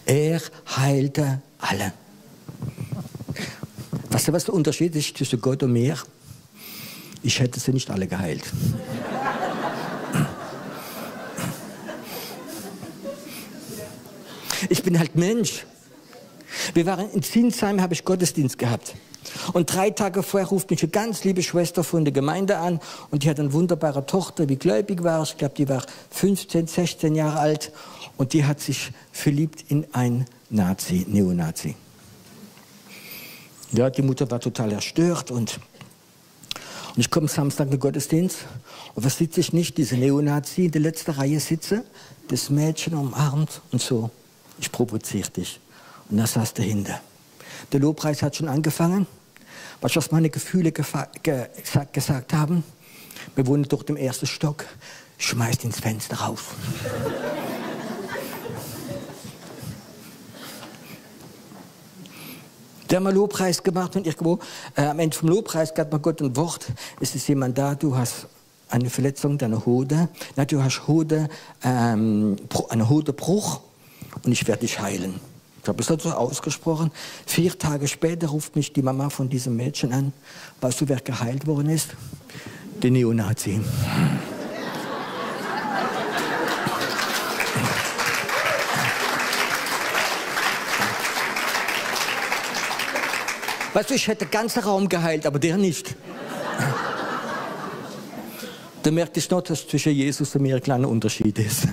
Er 0.05 0.41
heilte 0.75 1.41
alle. 1.59 1.93
Weißt 4.09 4.27
du, 4.27 4.33
was 4.33 4.45
der 4.45 4.55
Unterschied 4.55 4.95
ist 4.95 5.15
zwischen 5.15 5.39
Gott 5.39 5.61
und 5.61 5.73
mir? 5.73 5.97
Ich 7.23 7.39
hätte 7.39 7.59
sie 7.59 7.71
nicht 7.71 7.89
alle 7.91 8.07
geheilt. 8.07 8.43
Ich 14.69 14.83
bin 14.83 14.97
halt 14.97 15.15
Mensch. 15.15 15.65
Wir 16.73 16.85
waren 16.85 17.09
in 17.11 17.23
Zinsheim, 17.23 17.81
habe 17.81 17.93
ich 17.93 18.05
Gottesdienst 18.05 18.57
gehabt. 18.57 18.95
Und 19.53 19.73
drei 19.73 19.89
Tage 19.91 20.23
vorher 20.23 20.49
ruft 20.49 20.69
mich 20.69 20.81
eine 20.83 20.91
ganz 20.91 21.23
liebe 21.23 21.43
Schwester 21.43 21.83
von 21.83 22.05
der 22.05 22.11
Gemeinde 22.11 22.57
an 22.57 22.79
und 23.11 23.23
die 23.23 23.29
hat 23.29 23.39
eine 23.39 23.53
wunderbare 23.53 24.05
Tochter, 24.05 24.45
die 24.45 24.57
gläubig 24.57 25.03
war. 25.03 25.23
Ich 25.23 25.37
glaube, 25.37 25.53
die 25.55 25.69
war 25.69 25.83
15, 26.11 26.67
16 26.67 27.15
Jahre 27.15 27.39
alt 27.39 27.71
und 28.17 28.33
die 28.33 28.45
hat 28.45 28.59
sich 28.59 28.91
verliebt 29.11 29.65
in 29.69 29.85
einen 29.93 30.25
Nazi, 30.49 31.05
Neonazi. 31.07 31.75
Ja, 33.71 33.89
die 33.89 34.01
Mutter 34.01 34.29
war 34.29 34.39
total 34.39 34.73
erstört 34.73 35.31
und, 35.31 35.59
und 36.95 36.99
ich 36.99 37.09
komme 37.09 37.27
Samstag 37.27 37.65
in 37.65 37.71
den 37.71 37.79
Gottesdienst 37.79 38.39
und 38.95 39.05
was 39.05 39.17
sitze 39.17 39.39
ich 39.39 39.53
nicht, 39.53 39.77
diese 39.77 39.95
Neonazi 39.95 40.65
in 40.65 40.71
der 40.71 40.81
letzten 40.81 41.11
Reihe 41.11 41.39
sitze, 41.39 41.83
das 42.27 42.49
Mädchen 42.49 42.93
umarmt 42.93 43.61
und 43.71 43.81
so, 43.81 44.09
ich 44.59 44.71
provoziere 44.71 45.29
dich. 45.29 45.59
Und 46.09 46.17
da 46.17 46.27
saß 46.27 46.53
dahinter. 46.53 46.99
Der 47.71 47.79
Lobpreis 47.79 48.21
hat 48.21 48.35
schon 48.35 48.49
angefangen. 48.49 49.07
Du, 49.81 49.95
was 49.95 50.11
meine 50.11 50.29
Gefühle 50.29 50.71
ge 50.71 50.83
gesagt 51.91 52.33
haben? 52.33 52.63
Wir 53.35 53.47
wohnen 53.47 53.63
durch 53.63 53.83
dem 53.83 53.97
ersten 53.97 54.27
Stock. 54.27 54.65
Schmeißt 55.17 55.63
ins 55.63 55.79
Fenster 55.79 56.17
raus. 56.17 56.41
Der 62.91 62.97
hat 62.97 63.05
mal 63.05 63.13
Lobpreis 63.13 63.63
gemacht 63.63 63.95
und 63.95 64.05
irgendwo 64.05 64.39
äh, 64.75 64.81
am 64.81 64.99
Ende 64.99 65.15
vom 65.15 65.29
Lobpreis 65.29 65.73
gab 65.73 65.93
man 65.93 66.01
Gott 66.01 66.21
ein 66.21 66.35
Wort. 66.35 66.67
Es 66.99 67.15
ist 67.15 67.25
jemand 67.29 67.57
da, 67.57 67.73
du 67.73 67.95
hast 67.95 68.27
eine 68.69 68.89
Verletzung 68.89 69.37
deiner 69.37 69.65
Hode. 69.65 70.09
Na, 70.35 70.43
du 70.43 70.61
hast 70.61 70.87
Hode, 70.87 71.29
ähm, 71.63 72.35
einen 72.69 72.89
Hodebruch 72.89 73.61
und 74.23 74.33
ich 74.33 74.45
werde 74.45 74.61
dich 74.61 74.81
heilen. 74.81 75.21
Ich 75.61 75.69
habe 75.69 75.79
es 75.79 75.87
so 75.87 76.11
ausgesprochen. 76.11 76.91
Vier 77.25 77.57
Tage 77.57 77.87
später 77.87 78.27
ruft 78.27 78.57
mich 78.57 78.73
die 78.73 78.81
Mama 78.81 79.09
von 79.09 79.29
diesem 79.29 79.55
Mädchen 79.55 79.93
an. 79.93 80.11
Weißt 80.59 80.81
du, 80.81 80.89
wer 80.89 80.99
geheilt 80.99 81.47
worden 81.47 81.69
ist? 81.69 81.91
Der 82.83 82.91
Neonazi. 82.91 83.61
Weißt 93.73 93.89
du, 93.89 93.93
ich 93.93 94.07
hätte 94.07 94.25
den 94.25 94.31
ganzen 94.31 94.63
Raum 94.63 94.89
geheilt, 94.89 95.25
aber 95.25 95.39
der 95.39 95.57
nicht. 95.57 95.95
da 98.83 98.91
merkte 98.91 99.19
ich 99.19 99.29
noch, 99.29 99.41
dass 99.41 99.67
zwischen 99.67 99.93
Jesus 99.93 100.35
und 100.35 100.41
mir 100.41 100.55
ein 100.55 100.61
kleiner 100.61 100.89
Unterschied 100.89 101.39
ist. 101.39 101.67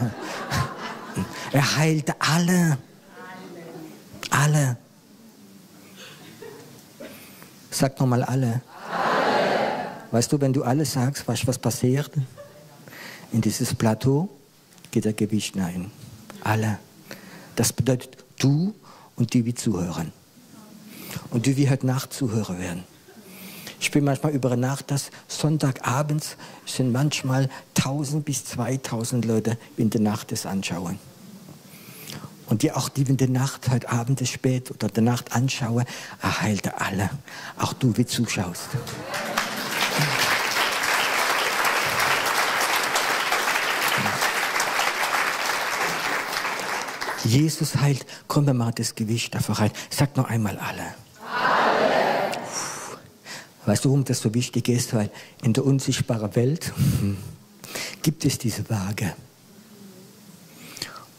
er 1.52 1.76
heilte 1.76 2.14
alle. 2.20 2.78
Alle. 4.30 4.76
Sag 7.70 7.98
nochmal 7.98 8.22
alle. 8.22 8.46
alle. 8.46 8.62
Weißt 10.10 10.32
du, 10.32 10.40
wenn 10.40 10.52
du 10.52 10.62
alle 10.62 10.84
sagst, 10.84 11.26
weißt 11.26 11.42
du, 11.42 11.46
was 11.48 11.58
passiert? 11.58 12.10
In 13.32 13.40
dieses 13.40 13.74
Plateau 13.74 14.28
geht 14.90 15.04
der 15.04 15.12
Gewicht 15.12 15.54
hinein. 15.54 15.90
Alle. 16.42 16.78
Das 17.56 17.72
bedeutet 17.72 18.24
du 18.38 18.72
und 19.16 19.34
die, 19.34 19.42
die 19.42 19.54
zuhören. 19.54 20.12
Und 21.30 21.46
die, 21.46 21.54
die 21.54 21.70
heute 21.70 21.86
Nacht 21.86 22.12
Zuhörer 22.12 22.58
werden. 22.58 22.84
Ich 23.80 23.90
bin 23.90 24.04
manchmal 24.04 24.32
über 24.32 24.56
Nacht, 24.56 24.90
dass 24.90 25.10
Sonntagabends 25.28 26.36
sind 26.66 26.92
manchmal 26.92 27.48
1000 27.76 28.24
bis 28.24 28.44
2000 28.44 29.24
Leute 29.24 29.56
in 29.76 29.90
der 29.90 30.00
Nacht 30.00 30.32
das 30.32 30.46
anschauen. 30.46 30.98
Und 32.46 32.62
die 32.62 32.72
auch, 32.72 32.88
die 32.88 33.02
in 33.02 33.18
der 33.18 33.28
Nacht, 33.28 33.68
heute 33.68 33.90
Abend 33.90 34.26
spät 34.26 34.70
oder 34.70 34.88
der 34.88 35.02
Nacht 35.02 35.32
anschauen, 35.32 35.84
erheilte 36.22 36.80
alle. 36.80 37.10
Auch 37.58 37.74
du, 37.74 37.96
wie 37.96 38.06
zuschaust. 38.06 38.68
Jesus 47.24 47.76
heilt. 47.76 48.06
Komm, 48.26 48.46
wir 48.46 48.54
machen 48.54 48.74
das 48.76 48.94
Gewicht 48.94 49.34
dafür 49.34 49.58
rein. 49.58 49.70
Sag 49.90 50.16
noch 50.16 50.28
einmal 50.28 50.56
alle. 50.58 50.82
alle. 50.82 51.68
Weißt 53.68 53.84
du, 53.84 53.90
warum 53.90 54.04
das 54.04 54.20
so 54.20 54.32
wichtig 54.32 54.70
ist? 54.70 54.94
Weil 54.94 55.10
in 55.42 55.52
der 55.52 55.62
unsichtbaren 55.62 56.34
Welt 56.36 56.72
gibt 58.02 58.24
es 58.24 58.38
diese 58.38 58.68
Waage. 58.70 59.12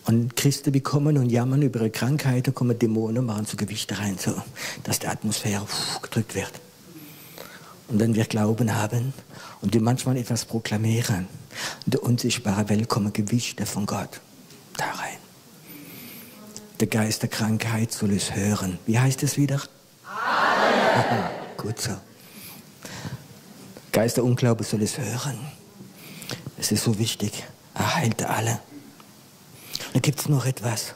Und 0.05 0.35
Christen 0.35 0.71
bekommen 0.71 1.19
und 1.19 1.29
jammern 1.29 1.61
über 1.61 1.81
ihre 1.81 1.91
Krankheiten, 1.91 2.55
kommen 2.55 2.79
Dämonen 2.79 3.19
und 3.19 3.25
machen 3.27 3.45
so 3.45 3.55
Gewichte 3.55 3.99
rein, 3.99 4.17
so, 4.17 4.33
dass 4.83 4.97
die 4.97 5.05
Atmosphäre 5.05 5.67
gedrückt 6.01 6.33
wird. 6.33 6.51
Und 7.89 7.99
wenn 7.99 8.15
wir 8.15 8.25
Glauben 8.25 8.73
haben 8.75 9.13
und 9.61 9.75
wir 9.75 9.81
manchmal 9.81 10.17
etwas 10.17 10.45
proklamieren, 10.45 11.27
in 11.85 11.91
der 11.91 12.01
unsichtbaren 12.01 12.67
Welt 12.69 12.89
kommen 12.89 13.13
Gewichte 13.13 13.67
von 13.67 13.85
Gott 13.85 14.21
da 14.75 14.85
rein. 14.85 15.18
Der 16.79 16.87
Geist 16.87 17.23
der 17.23 17.29
Krankheit 17.29 17.91
soll 17.91 18.11
es 18.13 18.33
hören. 18.33 18.79
Wie 18.85 18.97
heißt 18.97 19.21
es 19.23 19.35
wieder? 19.35 19.61
Amen. 20.05 21.25
Gut 21.57 21.81
so. 21.81 21.91
Geist 23.91 24.15
der 24.15 24.23
Unglaube 24.23 24.63
soll 24.63 24.81
es 24.83 24.97
hören. 24.97 25.37
Es 26.57 26.71
ist 26.71 26.85
so 26.85 26.97
wichtig. 26.97 27.43
Er 27.73 27.95
heilt 27.95 28.23
alle. 28.23 28.59
Da 29.93 29.99
gibt 29.99 30.21
es 30.21 30.29
noch 30.29 30.45
etwas. 30.45 30.93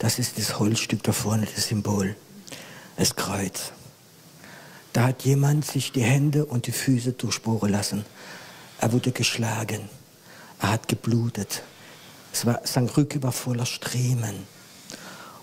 Das 0.00 0.18
ist 0.18 0.36
das 0.36 0.58
Holzstück 0.58 1.04
da 1.04 1.12
vorne, 1.12 1.46
das 1.46 1.68
Symbol. 1.68 2.16
Das 2.96 3.14
Kreuz. 3.14 3.70
Da 4.92 5.04
hat 5.04 5.22
jemand 5.22 5.64
sich 5.64 5.92
die 5.92 6.02
Hände 6.02 6.44
und 6.44 6.66
die 6.66 6.72
Füße 6.72 7.12
durchbohren 7.12 7.70
lassen. 7.70 8.04
Er 8.80 8.92
wurde 8.92 9.12
geschlagen. 9.12 9.88
Er 10.60 10.72
hat 10.72 10.88
geblutet. 10.88 11.62
Es 12.32 12.46
war, 12.46 12.62
sein 12.64 12.88
Rücken 12.88 13.22
war 13.22 13.32
voller 13.32 13.66
Striemen. 13.66 14.46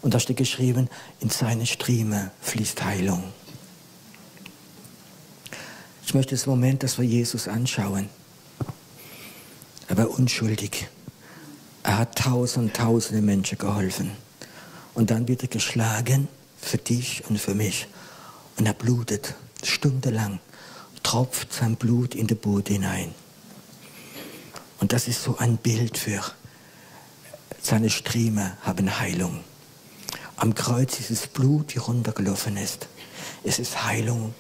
Und 0.02 0.14
da 0.14 0.20
steht 0.20 0.38
geschrieben, 0.38 0.90
in 1.20 1.30
seine 1.30 1.66
Striemen 1.66 2.32
fließt 2.42 2.84
Heilung. 2.84 3.24
Ich 6.06 6.14
möchte 6.14 6.36
das 6.36 6.46
Moment, 6.46 6.84
dass 6.84 6.98
wir 6.98 7.06
Jesus 7.06 7.48
anschauen. 7.48 8.10
Er 9.88 9.98
war 9.98 10.10
unschuldig. 10.10 10.88
Er 11.84 11.98
hat 12.00 12.18
tausend, 12.18 12.76
tausende 12.76 13.22
Menschen 13.22 13.58
geholfen. 13.58 14.12
Und 14.94 15.12
dann 15.12 15.28
wird 15.28 15.44
er 15.44 15.50
geschlagen 15.50 16.28
für 16.60 16.78
dich 16.78 17.24
und 17.30 17.40
für 17.40 17.54
mich. 17.54 17.88
Und 18.58 18.66
er 18.66 18.74
blutet 18.74 19.36
stundenlang, 19.64 20.40
tropft 21.04 21.54
sein 21.54 21.76
Blut 21.76 22.16
in 22.16 22.28
den 22.28 22.38
Boden 22.38 22.74
hinein. 22.74 23.14
Und 24.80 24.94
das 24.94 25.08
ist 25.08 25.24
so 25.24 25.38
ein 25.38 25.58
Bild 25.58 25.98
für 25.98 26.24
seine 27.62 27.90
Striemen 27.90 28.54
haben 28.64 29.00
Heilung. 29.00 29.42
Am 30.39 30.56
Kreuz 30.56 31.02
ist 31.02 31.12
es 31.12 31.28
Blut, 31.28 31.73
die 31.73 31.80
runtergelaufen 31.80 32.56
ist. 32.56 32.88
Es 33.43 33.60
ist 33.60 33.84
Heilung 33.84 34.34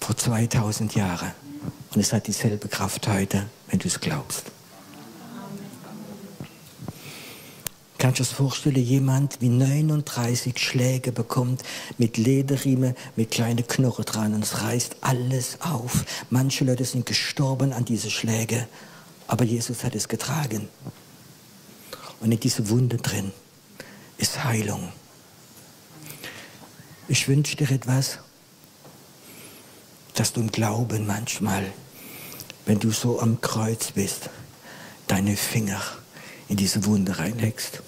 vor 0.00 0.16
2000 0.16 0.94
Jahren. 0.94 1.32
Und 1.92 2.00
es 2.00 2.14
hat 2.14 2.26
dieselbe 2.26 2.68
Kraft 2.68 3.06
heute, 3.06 3.50
wenn 3.66 3.80
du 3.80 3.86
es 3.86 4.00
glaubst. 4.00 4.44
Kannst 7.98 8.20
du 8.20 8.24
dir 8.24 8.30
vorstellen, 8.30 8.76
jemand 8.76 9.42
wie 9.42 9.50
39 9.50 10.58
Schläge 10.58 11.12
bekommt 11.12 11.64
mit 11.98 12.16
Lederriemen, 12.16 12.94
mit 13.14 13.30
kleinen 13.30 13.66
Knochen 13.66 14.06
dran 14.06 14.32
und 14.32 14.42
es 14.42 14.62
reißt 14.62 14.96
alles 15.02 15.60
auf. 15.60 16.06
Manche 16.30 16.64
Leute 16.64 16.86
sind 16.86 17.04
gestorben 17.04 17.74
an 17.74 17.84
diese 17.84 18.08
Schläge, 18.08 18.66
aber 19.26 19.44
Jesus 19.44 19.84
hat 19.84 19.94
es 19.94 20.08
getragen. 20.08 20.66
Und 22.20 22.32
in 22.32 22.40
diese 22.40 22.70
Wunde 22.70 22.96
drin 22.96 23.32
ist 24.18 24.44
Heilung. 24.44 24.92
Ich 27.08 27.26
wünsche 27.26 27.56
dir 27.56 27.70
etwas, 27.70 28.18
dass 30.14 30.32
du 30.32 30.40
im 30.40 30.52
Glauben 30.52 31.06
manchmal, 31.06 31.64
wenn 32.66 32.78
du 32.78 32.90
so 32.90 33.20
am 33.20 33.40
Kreuz 33.40 33.92
bist, 33.92 34.28
deine 35.06 35.36
Finger 35.36 35.80
in 36.48 36.56
diese 36.56 36.84
Wunde 36.84 37.18
reinlegst. 37.18 37.82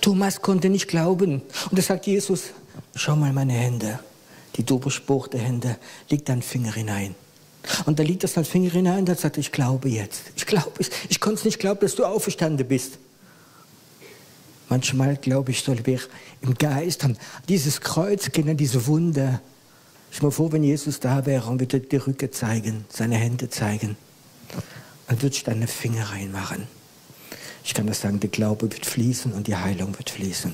Thomas 0.00 0.40
konnte 0.40 0.68
nicht 0.68 0.86
glauben. 0.86 1.42
Und 1.70 1.78
da 1.78 1.82
sagt 1.82 2.06
Jesus, 2.06 2.52
schau 2.94 3.16
mal 3.16 3.32
meine 3.32 3.54
Hände, 3.54 3.98
die 4.54 4.64
durchbohrte 4.64 5.38
Hände, 5.38 5.78
leg 6.08 6.24
deinen 6.24 6.42
Finger 6.42 6.72
hinein. 6.72 7.16
Und 7.84 7.98
da 7.98 8.02
liegt 8.02 8.24
das 8.24 8.34
sein 8.34 8.44
Finger 8.44 8.70
hinein 8.70 9.08
und 9.08 9.18
sagt, 9.18 9.38
ich 9.38 9.52
glaube 9.52 9.88
jetzt. 9.88 10.22
Ich 10.36 10.46
glaube 10.46 10.72
es. 10.78 10.90
Ich 11.08 11.20
konnte 11.20 11.38
es 11.38 11.44
nicht 11.44 11.58
glauben, 11.58 11.80
dass 11.80 11.94
du 11.94 12.04
auferstanden 12.04 12.66
bist. 12.66 12.98
Manchmal 14.68 15.16
glaube 15.16 15.52
ich, 15.52 15.62
soll 15.62 15.84
wir 15.86 16.00
im 16.42 16.54
Geist 16.54 17.04
haben 17.04 17.16
dieses 17.48 17.80
Kreuz 17.80 18.32
kennen, 18.32 18.56
diese 18.56 18.86
Wunde. 18.86 19.40
Ich 20.10 20.22
mir 20.22 20.32
vor, 20.32 20.50
wenn 20.52 20.64
Jesus 20.64 20.98
da 20.98 21.26
wäre 21.26 21.48
und 21.48 21.60
würde 21.60 21.80
die 21.80 21.96
Rücke 21.96 22.30
zeigen, 22.30 22.84
seine 22.88 23.16
Hände 23.16 23.48
zeigen. 23.50 23.96
Dann 25.06 25.22
würde 25.22 25.36
ich 25.36 25.44
deine 25.44 25.66
Finger 25.66 26.10
reinmachen. 26.10 26.66
Ich 27.64 27.74
kann 27.74 27.86
das 27.86 28.00
sagen, 28.00 28.20
der 28.20 28.30
Glaube 28.30 28.62
wird 28.62 28.86
fließen 28.86 29.32
und 29.32 29.46
die 29.46 29.56
Heilung 29.56 29.96
wird 29.98 30.10
fließen. 30.10 30.52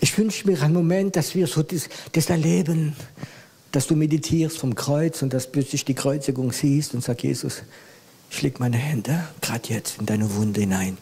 Ich 0.00 0.16
wünsche 0.16 0.46
mir 0.46 0.62
einen 0.62 0.74
Moment, 0.74 1.16
dass 1.16 1.34
wir 1.34 1.46
so 1.46 1.62
das, 1.62 1.88
das 2.12 2.30
erleben, 2.30 2.94
dass 3.72 3.86
du 3.86 3.96
meditierst 3.96 4.58
vom 4.58 4.74
Kreuz 4.74 5.22
und 5.22 5.32
dass 5.32 5.50
plötzlich 5.50 5.84
die 5.84 5.94
Kreuzigung 5.94 6.52
siehst 6.52 6.94
und 6.94 7.04
sagst, 7.04 7.22
Jesus, 7.22 7.62
ich 8.30 8.42
lege 8.42 8.58
meine 8.58 8.76
Hände 8.76 9.28
gerade 9.40 9.68
jetzt 9.68 9.98
in 9.98 10.06
deine 10.06 10.34
Wunde 10.34 10.60
hinein. 10.60 10.98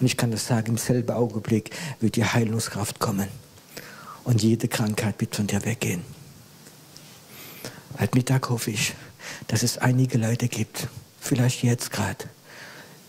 Und 0.00 0.06
ich 0.06 0.16
kann 0.16 0.30
das 0.30 0.46
sagen, 0.46 0.70
im 0.70 0.78
selben 0.78 1.12
Augenblick 1.12 1.70
wird 2.00 2.16
die 2.16 2.24
Heilungskraft 2.24 2.98
kommen. 2.98 3.28
Und 4.24 4.42
jede 4.42 4.68
Krankheit 4.68 5.20
wird 5.20 5.34
von 5.34 5.46
dir 5.46 5.64
weggehen. 5.64 6.02
Heute 7.98 8.16
Mittag 8.16 8.48
hoffe 8.48 8.70
ich, 8.70 8.94
dass 9.48 9.62
es 9.62 9.78
einige 9.78 10.18
Leute 10.18 10.48
gibt, 10.48 10.88
vielleicht 11.20 11.62
jetzt 11.62 11.90
gerade, 11.90 12.24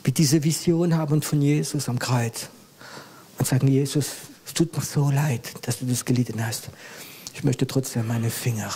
die 0.06 0.12
diese 0.12 0.44
Vision 0.44 0.96
haben 0.96 1.22
von 1.22 1.42
Jesus 1.42 1.88
am 1.90 2.00
Kreuz 2.00 2.50
und 3.38 3.48
sagen, 3.48 3.68
Jesus, 3.68 4.08
es 4.46 4.54
tut 4.54 4.76
mir 4.76 4.84
so 4.84 5.10
leid, 5.10 5.54
dass 5.62 5.80
du 5.80 5.86
das 5.86 6.04
gelitten 6.04 6.46
hast. 6.46 6.70
Ich 7.34 7.44
möchte 7.44 7.68
trotzdem 7.68 8.08
meine 8.08 8.30
Finger 8.30 8.72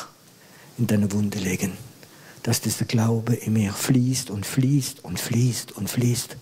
in 0.77 0.87
deine 0.87 1.11
Wunde 1.11 1.37
legen, 1.37 1.77
dass 2.43 2.59
dieser 2.59 2.85
Glaube 2.85 3.35
in 3.35 3.53
mir 3.53 3.71
fließt 3.71 4.29
und 4.29 4.45
fließt 4.45 5.03
und 5.03 5.19
fließt 5.19 5.73
und 5.73 5.89
fließt. 5.89 6.37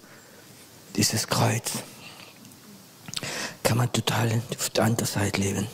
Dieses 0.95 1.27
Kreuz 1.27 1.73
kann 3.63 3.77
man 3.77 3.91
total 3.91 4.41
auf 4.57 4.69
der 4.69 4.85
anderen 4.85 5.07
Seite 5.07 5.41
leben. 5.41 5.67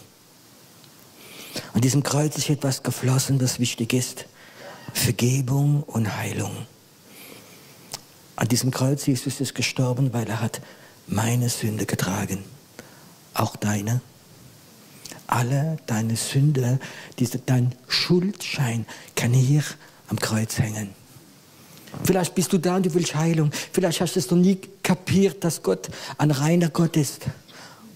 An 1.74 1.82
diesem 1.82 2.02
Kreuz 2.02 2.38
ist 2.38 2.50
etwas 2.50 2.82
geflossen, 2.82 3.38
das 3.38 3.60
wichtig 3.60 3.94
ist. 3.94 4.26
Vergebung 4.94 5.84
und 5.84 6.18
Heilung. 6.18 6.66
An 8.36 8.48
diesem 8.48 8.72
Kreuz 8.72 9.06
Jesus 9.06 9.40
ist 9.40 9.54
gestorben, 9.54 10.14
weil 10.14 10.28
er 10.28 10.42
hat 10.42 10.62
meine 11.08 11.50
Sünde 11.50 11.86
getragen. 11.86 12.44
Auch 13.34 13.56
deine 13.56 14.02
alle 15.32 15.78
deine 15.88 16.16
Sünde, 16.16 16.80
dein 17.46 17.74
Schuldschein 17.88 18.86
kann 19.16 19.34
hier 19.34 19.64
am 20.10 20.20
Kreuz 20.20 20.60
hängen. 20.60 20.90
Vielleicht 22.04 22.36
bist 22.36 22.54
du 22.54 22.58
da 22.58 22.78
und 22.78 22.86
du 22.86 22.94
willst 22.94 23.16
Heilung. 23.16 23.52
Vielleicht 23.72 24.02
hast 24.02 24.16
du 24.16 24.20
es 24.20 24.30
noch 24.30 24.38
nie 24.38 24.58
kapiert, 24.84 25.44
dass 25.44 25.62
Gott 25.62 25.90
ein 26.18 26.32
reiner 26.32 26.70
Gott 26.70 26.96
ist. 26.96 27.26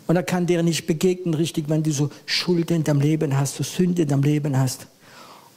Und 0.08 0.15
er 0.15 0.24
kann 0.24 0.45
dir 0.45 0.62
nicht 0.63 0.86
begegnen, 0.86 1.34
richtig, 1.34 1.69
wenn 1.69 1.84
du 1.84 1.91
so 1.91 2.10
Schuld 2.26 2.71
in 2.71 2.84
deinem 2.84 3.02
Leben 3.02 3.38
hast, 3.38 3.56
so 3.56 3.63
Sünde 3.63 4.04
in 4.04 4.08
deinem 4.08 4.24
Leben 4.24 4.58
hast. 4.58 4.88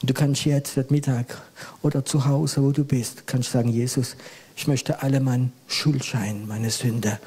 Und 0.01 0.11
du 0.11 0.15
kannst 0.15 0.45
jetzt, 0.45 0.77
heute 0.77 0.93
Mittag 0.93 1.43
oder 1.83 2.05
zu 2.05 2.25
Hause, 2.25 2.63
wo 2.63 2.71
du 2.71 2.85
bist, 2.85 3.27
kannst 3.27 3.51
sagen, 3.51 3.69
Jesus, 3.69 4.17
ich 4.57 4.67
möchte 4.67 5.03
alle 5.03 5.21
meinen 5.21 5.53
Schuldschein, 5.67 6.47
meine 6.47 6.71
Sünde 6.71 7.19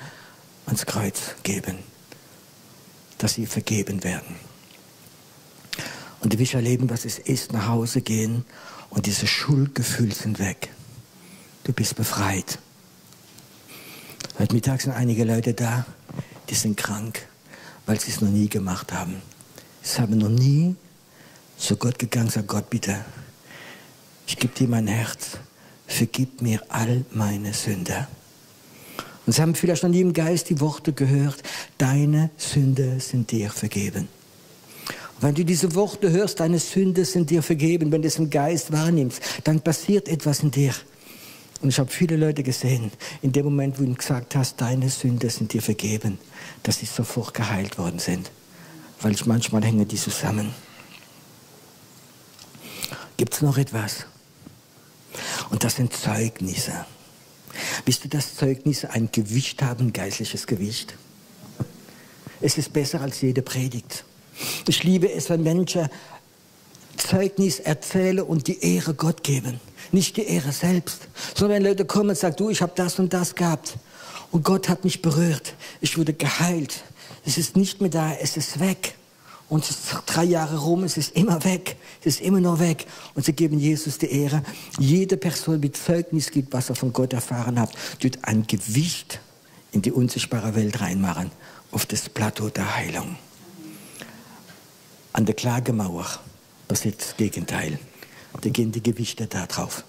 ans 0.65 0.85
Kreuz 0.85 1.35
geben, 1.43 1.75
dass 3.21 3.35
sie 3.35 3.45
vergeben 3.45 4.03
werden. 4.03 4.35
Und 6.21 6.33
du 6.33 6.39
wirst 6.39 6.55
erleben, 6.55 6.89
was 6.89 7.05
es 7.05 7.19
ist, 7.19 7.53
nach 7.53 7.67
Hause 7.67 8.01
gehen 8.01 8.45
und 8.89 9.05
diese 9.05 9.27
Schuldgefühle 9.27 10.13
sind 10.13 10.39
weg. 10.39 10.69
Du 11.63 11.71
bist 11.71 11.95
befreit. 11.95 12.57
Heute 14.39 14.55
Mittag 14.55 14.81
sind 14.81 14.93
einige 14.93 15.23
Leute 15.23 15.53
da, 15.53 15.85
die 16.49 16.55
sind 16.55 16.77
krank, 16.77 17.27
weil 17.85 17.99
sie 17.99 18.11
es 18.11 18.21
noch 18.21 18.29
nie 18.29 18.49
gemacht 18.49 18.91
haben. 18.91 19.21
Sie 19.83 20.01
haben 20.01 20.17
noch 20.17 20.29
nie 20.29 20.75
zu 21.57 21.75
Gott 21.77 21.99
gegangen 21.99 22.27
gesagt, 22.27 22.47
Gott 22.47 22.69
bitte, 22.69 23.05
ich 24.25 24.37
gebe 24.37 24.53
dir 24.53 24.67
mein 24.67 24.87
Herz, 24.87 25.37
vergib 25.85 26.41
mir 26.41 26.61
all 26.69 27.05
meine 27.11 27.53
Sünde. 27.53 28.07
Und 29.25 29.33
sie 29.33 29.41
haben 29.41 29.55
vielleicht 29.55 29.83
nie 29.83 30.01
im 30.01 30.13
Geist 30.13 30.49
die 30.49 30.59
Worte 30.59 30.93
gehört, 30.93 31.43
deine 31.77 32.31
Sünde 32.37 32.99
sind 32.99 33.31
dir 33.31 33.49
vergeben. 33.49 34.07
Und 35.15 35.21
wenn 35.27 35.35
du 35.35 35.45
diese 35.45 35.75
Worte 35.75 36.09
hörst, 36.11 36.39
deine 36.39 36.57
Sünde 36.57 37.05
sind 37.05 37.29
dir 37.29 37.43
vergeben, 37.43 37.91
wenn 37.91 38.01
du 38.01 38.07
es 38.07 38.17
im 38.17 38.29
Geist 38.29 38.71
wahrnimmst, 38.71 39.21
dann 39.43 39.61
passiert 39.61 40.07
etwas 40.07 40.41
in 40.41 40.51
dir. 40.51 40.73
Und 41.61 41.69
ich 41.69 41.77
habe 41.77 41.91
viele 41.91 42.17
Leute 42.17 42.41
gesehen, 42.41 42.91
in 43.21 43.31
dem 43.31 43.45
Moment, 43.45 43.79
wo 43.79 43.85
du 43.85 43.93
gesagt 43.93 44.35
hast, 44.35 44.59
deine 44.59 44.89
Sünde 44.89 45.29
sind 45.29 45.53
dir 45.53 45.61
vergeben, 45.61 46.17
dass 46.63 46.79
sie 46.79 46.87
sofort 46.87 47.35
geheilt 47.35 47.77
worden 47.77 47.99
sind. 47.99 48.31
Weil 49.01 49.15
manchmal 49.25 49.63
hängen 49.63 49.87
die 49.87 49.97
zusammen. 49.97 50.53
Gibt 53.17 53.35
es 53.35 53.41
noch 53.41 53.59
etwas? 53.59 54.07
Und 55.51 55.63
das 55.63 55.75
sind 55.75 55.93
Zeugnisse. 55.93 56.85
Wisst 57.85 58.03
du, 58.03 58.09
dass 58.09 58.35
Zeugnisse 58.35 58.89
ein 58.91 59.09
Gewicht 59.11 59.61
haben, 59.61 59.93
geistliches 59.93 60.47
Gewicht? 60.47 60.95
Es 62.41 62.57
ist 62.57 62.73
besser 62.73 63.01
als 63.01 63.21
jede 63.21 63.41
Predigt. 63.41 64.03
Ich 64.67 64.83
liebe 64.83 65.11
es, 65.11 65.29
wenn 65.29 65.43
Menschen 65.43 65.89
Zeugnis 66.97 67.59
erzählen 67.59 68.21
und 68.21 68.47
die 68.47 68.63
Ehre 68.63 68.93
Gott 68.93 69.23
geben. 69.23 69.59
Nicht 69.91 70.17
die 70.17 70.25
Ehre 70.25 70.51
selbst, 70.51 71.07
sondern 71.35 71.57
wenn 71.57 71.63
Leute 71.69 71.85
kommen 71.85 72.09
und 72.11 72.17
sagen, 72.17 72.35
du, 72.37 72.49
ich 72.49 72.61
habe 72.61 72.73
das 72.75 72.99
und 72.99 73.13
das 73.13 73.35
gehabt 73.35 73.77
und 74.31 74.43
Gott 74.43 74.69
hat 74.69 74.83
mich 74.83 75.01
berührt, 75.01 75.53
ich 75.81 75.97
wurde 75.97 76.13
geheilt. 76.13 76.83
Es 77.25 77.37
ist 77.37 77.55
nicht 77.55 77.81
mehr 77.81 77.89
da, 77.89 78.13
es 78.13 78.37
ist 78.37 78.59
weg. 78.59 78.95
Und 79.51 79.65
es 79.65 79.71
ist 79.71 79.81
drei 80.05 80.23
Jahre 80.23 80.59
rum, 80.59 80.85
es 80.85 80.95
ist 80.95 81.13
immer 81.13 81.43
weg. 81.43 81.75
Es 81.99 82.15
ist 82.15 82.21
immer 82.21 82.39
noch 82.39 82.59
weg. 82.59 82.87
Und 83.15 83.25
sie 83.25 83.33
geben 83.33 83.59
Jesus 83.59 83.97
die 83.97 84.09
Ehre. 84.09 84.43
Jede 84.79 85.17
Person, 85.17 85.59
die 85.59 85.73
Zeugnis 85.73 86.31
gibt, 86.31 86.53
was 86.53 86.69
er 86.69 86.75
von 86.75 86.93
Gott 86.93 87.11
erfahren 87.11 87.59
hat, 87.59 87.73
tut 87.99 88.19
ein 88.21 88.47
Gewicht 88.47 89.19
in 89.73 89.81
die 89.81 89.91
unsichtbare 89.91 90.55
Welt 90.55 90.79
reinmachen, 90.79 91.31
auf 91.73 91.85
das 91.85 92.07
Plateau 92.07 92.47
der 92.47 92.77
Heilung. 92.77 93.17
An 95.11 95.25
der 95.25 95.35
Klagemauer 95.35 96.07
passiert 96.69 97.01
das 97.01 97.17
Gegenteil. 97.17 97.77
Da 98.39 98.49
gehen 98.49 98.71
die 98.71 98.81
Gewichte 98.81 99.27
da 99.27 99.47
drauf. 99.47 99.83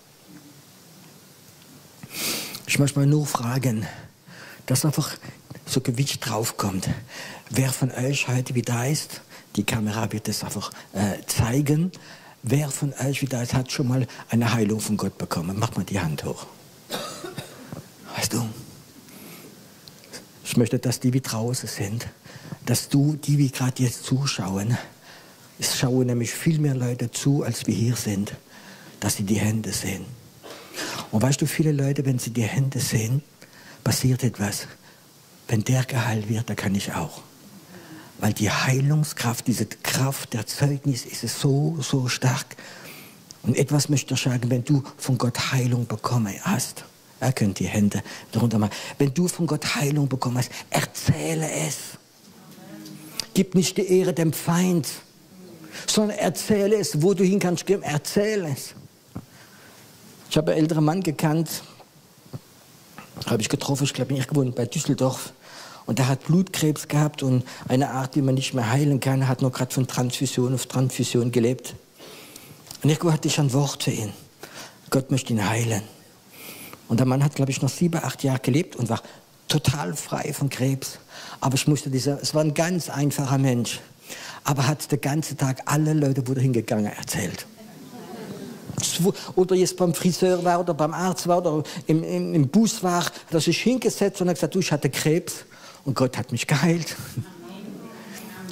Ich 2.66 2.80
möchte 2.80 2.98
mal 2.98 3.06
nur 3.06 3.28
fragen, 3.28 3.86
dass 4.66 4.84
einfach 4.84 5.16
so 5.66 5.80
Gewicht 5.80 6.28
draufkommt. 6.28 6.88
Wer 7.48 7.72
von 7.72 7.92
euch 7.92 8.26
heute 8.26 8.56
wie 8.56 8.62
da 8.62 8.86
ist, 8.86 9.20
die 9.56 9.64
Kamera 9.64 10.10
wird 10.12 10.28
es 10.28 10.44
einfach 10.44 10.70
äh, 10.92 11.24
zeigen, 11.26 11.92
wer 12.42 12.70
von 12.70 12.92
euch 12.94 13.22
wie 13.22 13.36
ist, 13.36 13.54
hat 13.54 13.70
schon 13.70 13.88
mal 13.88 14.06
eine 14.28 14.52
Heilung 14.52 14.80
von 14.80 14.96
Gott 14.96 15.18
bekommen. 15.18 15.58
Macht 15.58 15.76
mal 15.76 15.84
die 15.84 16.00
Hand 16.00 16.24
hoch. 16.24 16.46
Weißt 18.16 18.32
du, 18.32 18.46
ich 20.44 20.56
möchte, 20.56 20.78
dass 20.78 21.00
die 21.00 21.12
wie 21.12 21.20
draußen 21.20 21.68
sind, 21.68 22.08
dass 22.66 22.88
du, 22.88 23.16
die 23.16 23.38
wie 23.38 23.50
gerade 23.50 23.82
jetzt 23.82 24.04
zuschauen, 24.04 24.76
es 25.58 25.78
schauen 25.78 26.06
nämlich 26.06 26.32
viel 26.32 26.58
mehr 26.58 26.74
Leute 26.74 27.10
zu, 27.10 27.42
als 27.42 27.66
wir 27.66 27.74
hier 27.74 27.96
sind, 27.96 28.34
dass 29.00 29.16
sie 29.16 29.22
die 29.22 29.38
Hände 29.38 29.72
sehen. 29.72 30.04
Und 31.10 31.22
weißt 31.22 31.40
du, 31.40 31.46
viele 31.46 31.72
Leute, 31.72 32.04
wenn 32.04 32.18
sie 32.18 32.30
die 32.30 32.42
Hände 32.42 32.80
sehen, 32.80 33.22
passiert 33.84 34.24
etwas. 34.24 34.66
Wenn 35.48 35.62
der 35.64 35.84
geheilt 35.84 36.28
wird, 36.28 36.48
dann 36.48 36.56
kann 36.56 36.74
ich 36.74 36.92
auch. 36.94 37.22
Weil 38.22 38.32
die 38.32 38.50
Heilungskraft, 38.50 39.46
diese 39.46 39.66
Kraft 39.66 40.32
der 40.32 40.46
Zeugnis 40.46 41.04
ist 41.04 41.28
so, 41.38 41.76
so 41.80 42.08
stark. 42.08 42.56
Und 43.42 43.58
etwas 43.58 43.90
möchte 43.90 44.14
ich 44.14 44.22
sagen, 44.22 44.48
wenn 44.48 44.64
du 44.64 44.82
von 44.96 45.18
Gott 45.18 45.52
Heilung 45.52 45.86
bekommen 45.86 46.32
hast, 46.42 46.86
er 47.20 47.34
könnt 47.34 47.58
die 47.58 47.66
Hände 47.66 48.02
darunter 48.30 48.58
machen. 48.58 48.72
Wenn 48.96 49.12
du 49.12 49.28
von 49.28 49.46
Gott 49.46 49.74
Heilung 49.74 50.08
bekommen 50.08 50.38
hast, 50.38 50.50
erzähle 50.70 51.50
es. 51.50 51.98
Gib 53.34 53.54
nicht 53.54 53.76
die 53.76 53.98
Ehre 53.98 54.14
dem 54.14 54.32
Feind 54.32 54.86
sondern 55.86 56.18
erzähle 56.18 56.76
es, 56.76 57.02
wo 57.02 57.14
du 57.14 57.24
hin 57.24 57.38
kannst 57.38 57.68
erzähle 57.68 58.50
es. 58.52 58.74
Ich 60.30 60.36
habe 60.36 60.52
einen 60.52 60.62
älteren 60.62 60.84
Mann 60.84 61.02
gekannt, 61.02 61.62
habe 63.26 63.42
ich 63.42 63.48
getroffen, 63.48 63.84
ich 63.84 63.92
glaube, 63.92 64.14
ich 64.14 64.26
gewohnt 64.26 64.54
bei 64.54 64.64
Düsseldorf. 64.66 65.32
Und 65.86 65.98
der 65.98 66.08
hat 66.08 66.24
Blutkrebs 66.24 66.88
gehabt 66.88 67.22
und 67.22 67.44
eine 67.68 67.90
Art, 67.90 68.14
die 68.14 68.22
man 68.22 68.34
nicht 68.34 68.54
mehr 68.54 68.70
heilen 68.70 69.00
kann, 69.00 69.28
hat 69.28 69.42
nur 69.42 69.50
gerade 69.50 69.72
von 69.72 69.86
Transfusion 69.86 70.54
auf 70.54 70.66
Transfusion 70.66 71.32
gelebt. 71.32 71.74
Und 72.82 72.90
irgendwo 72.90 73.12
hatte 73.12 73.28
ich 73.28 73.38
ein 73.38 73.52
Wort 73.52 73.82
für 73.82 73.90
ihn. 73.90 74.12
Gott 74.90 75.10
möchte 75.10 75.32
ihn 75.32 75.48
heilen. 75.48 75.82
Und 76.88 77.00
der 77.00 77.06
Mann 77.06 77.24
hat, 77.24 77.34
glaube 77.34 77.50
ich, 77.50 77.62
noch 77.62 77.68
sieben, 77.68 78.02
acht 78.02 78.22
Jahre 78.22 78.40
gelebt 78.40 78.76
und 78.76 78.88
war 78.88 79.02
total 79.48 79.94
frei 79.94 80.32
von 80.32 80.50
Krebs. 80.50 80.98
Aber 81.40 81.54
ich 81.54 81.66
musste 81.66 81.90
dieser, 81.90 82.20
es 82.20 82.34
war 82.34 82.42
ein 82.42 82.54
ganz 82.54 82.90
einfacher 82.90 83.38
Mensch 83.38 83.80
aber 84.44 84.66
hat 84.66 84.90
den 84.90 85.00
ganzen 85.00 85.36
Tag 85.36 85.62
alle 85.66 85.92
Leute, 85.92 86.26
wo 86.26 86.34
hingegangen, 86.34 86.86
erzählt. 86.92 87.46
Oder 89.36 89.54
jetzt 89.54 89.76
beim 89.76 89.94
Friseur 89.94 90.42
war 90.44 90.60
oder 90.60 90.74
beim 90.74 90.92
Arzt 90.92 91.28
war 91.28 91.38
oder 91.38 91.62
im, 91.86 92.02
im, 92.02 92.34
im 92.34 92.48
Bus 92.48 92.82
war, 92.82 93.04
hat 93.04 93.14
er 93.30 93.40
sich 93.40 93.60
hingesetzt 93.60 94.20
und 94.20 94.28
hat 94.28 94.36
gesagt, 94.36 94.54
du, 94.54 94.58
ich 94.58 94.72
hatte 94.72 94.90
Krebs 94.90 95.44
und 95.84 95.94
Gott 95.94 96.16
hat 96.16 96.32
mich 96.32 96.46
geheilt. 96.46 96.96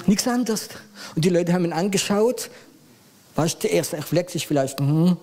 Nichts 0.07 0.27
anderes. 0.27 0.69
Und 1.15 1.25
die 1.25 1.29
Leute 1.29 1.53
haben 1.53 1.65
ihn 1.65 1.73
angeschaut. 1.73 2.49
Du, 3.35 3.47
der 3.63 3.71
erste 3.71 3.97
Reflex 3.97 4.35
ist 4.35 4.45
vielleicht, 4.45 4.79
hm. 4.79 5.17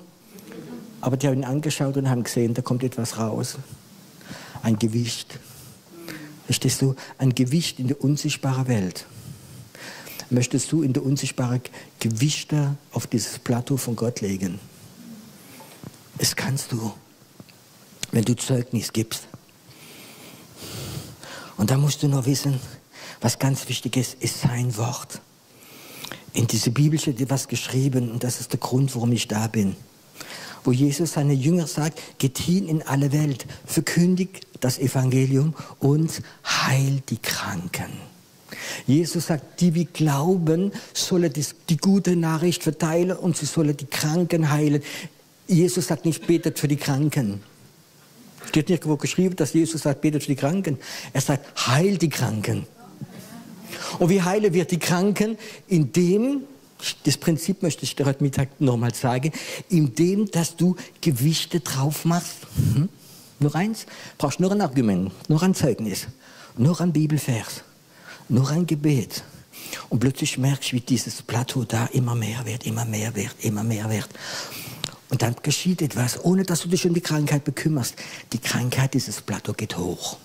aber 1.01 1.16
die 1.16 1.27
haben 1.27 1.37
ihn 1.37 1.44
angeschaut 1.44 1.97
und 1.97 2.09
haben 2.09 2.25
gesehen, 2.25 2.55
da 2.55 2.62
kommt 2.62 2.83
etwas 2.83 3.18
raus. 3.18 3.57
Ein 4.62 4.79
Gewicht. 4.79 5.38
Verstehst 6.47 6.81
du? 6.81 6.94
Ein 7.18 7.35
Gewicht 7.35 7.79
in 7.79 7.88
der 7.88 8.03
unsichtbaren 8.03 8.66
Welt 8.68 9.05
möchtest 10.31 10.73
du 10.73 10.83
in 10.83 10.92
der 10.92 11.05
unsichtbaren 11.05 11.61
Gewichte 12.01 12.77
auf 12.92 13.07
dieses 13.07 13.38
Plateau 13.38 13.77
von 13.77 13.97
Gott 13.97 14.21
legen. 14.21 14.59
Es 16.18 16.35
kannst 16.37 16.73
du, 16.73 16.92
wenn 18.12 18.25
du 18.25 18.35
Zeugnis 18.35 18.92
gibst. 18.92 19.29
Und 21.59 21.71
da 21.71 21.77
musst 21.77 22.03
du 22.03 22.09
noch 22.09 22.25
wissen, 22.25 22.59
was 23.21 23.38
ganz 23.38 23.68
wichtig 23.68 23.97
ist, 23.97 24.14
ist 24.23 24.40
sein 24.40 24.77
Wort. 24.79 25.21
In 26.33 26.47
diese 26.47 26.71
Bibel 26.71 26.99
steht 26.99 27.21
etwas 27.21 27.49
geschrieben 27.49 28.11
und 28.11 28.25
das 28.25 28.40
ist 28.40 28.53
der 28.53 28.61
Grund, 28.61 28.94
warum 28.94 29.12
ich 29.12 29.29
da 29.29 29.49
bin. 29.49 29.77
Wo 30.64 30.73
Jesus 30.73 31.14
seine 31.14 31.33
Jünger 31.33 31.66
sagt, 31.66 32.01
geht 32.18 32.38
hin 32.38 32.68
in 32.68 32.83
alle 32.83 33.12
Welt, 33.12 33.47
verkündigt 33.66 34.47
das 34.61 34.79
Evangelium 34.79 35.55
und 35.81 36.23
heilt 36.44 37.11
die 37.11 37.18
Kranken. 37.18 37.92
Jesus 38.87 39.27
sagt, 39.27 39.61
die 39.61 39.75
wie 39.75 39.85
glauben, 39.85 40.73
sollen 40.94 41.33
die, 41.33 41.44
die 41.68 41.77
gute 41.77 42.16
Nachricht 42.16 42.62
verteilen 42.62 43.16
und 43.16 43.37
sie 43.37 43.47
sollen 43.47 43.77
die 43.77 43.87
Kranken 43.87 44.51
heilen. 44.51 44.83
Jesus 45.47 45.88
sagt 45.88 46.05
nicht, 46.05 46.27
betet 46.27 46.59
für 46.59 46.68
die 46.68 46.77
Kranken. 46.77 47.40
Steht 48.46 48.68
nirgendwo 48.68 48.96
geschrieben, 48.96 49.37
dass 49.37 49.53
Jesus 49.53 49.83
sagt, 49.83 50.01
betet 50.01 50.22
für 50.22 50.29
die 50.29 50.37
Kranken. 50.37 50.79
Er 51.12 51.20
sagt, 51.20 51.66
heil 51.66 51.98
die 51.98 52.09
Kranken. 52.09 52.66
Und 53.98 54.09
wie 54.09 54.22
heilen 54.22 54.53
wir 54.55 54.64
die 54.64 54.79
Kranken? 54.79 55.37
Indem, 55.66 56.42
das 57.05 57.16
Prinzip 57.16 57.62
möchte 57.62 57.85
ich 57.85 57.96
dir 57.96 58.07
heute 58.07 58.22
Mittag 58.22 58.61
nochmal 58.61 58.94
sagen, 58.94 59.33
indem, 59.68 60.31
dass 60.31 60.57
du 60.57 60.77
Gewichte 61.01 61.61
drauf 61.61 62.05
machst. 62.05 62.46
Hm? 62.74 62.88
Nur 63.40 63.55
eins, 63.55 63.87
brauchst 64.16 64.40
nur 64.40 64.51
ein 64.51 64.61
Argument, 64.61 65.12
nur 65.29 65.42
ein 65.42 65.55
Zeugnis, 65.55 66.07
nur 66.57 66.81
ein 66.81 66.92
Bibelvers 66.92 67.62
nur 68.29 68.51
ein 68.51 68.66
Gebet. 68.66 69.22
Und 69.88 70.01
plötzlich 70.01 70.38
merkst 70.38 70.72
du, 70.72 70.77
wie 70.77 70.81
dieses 70.81 71.22
Plateau 71.22 71.64
da 71.64 71.87
immer 71.87 72.14
mehr 72.14 72.44
wird, 72.46 72.66
immer 72.66 72.85
mehr 72.85 73.14
wird, 73.14 73.35
immer 73.40 73.64
mehr 73.64 73.90
wird. 73.90 74.09
Und 75.11 75.23
dann 75.23 75.37
geschieht 75.42 75.81
etwas, 75.81 76.23
ohne 76.23 76.44
dass 76.44 76.61
du 76.61 76.68
dich 76.68 76.87
um 76.87 76.94
die 76.94 77.01
Krankheit 77.01 77.44
bekümmerst. 77.44 77.94
Die 78.33 78.38
Krankheit, 78.38 78.94
dieses 78.94 79.21
Plateau 79.23 79.55
geht 79.55 79.79
hoch. 79.79 80.18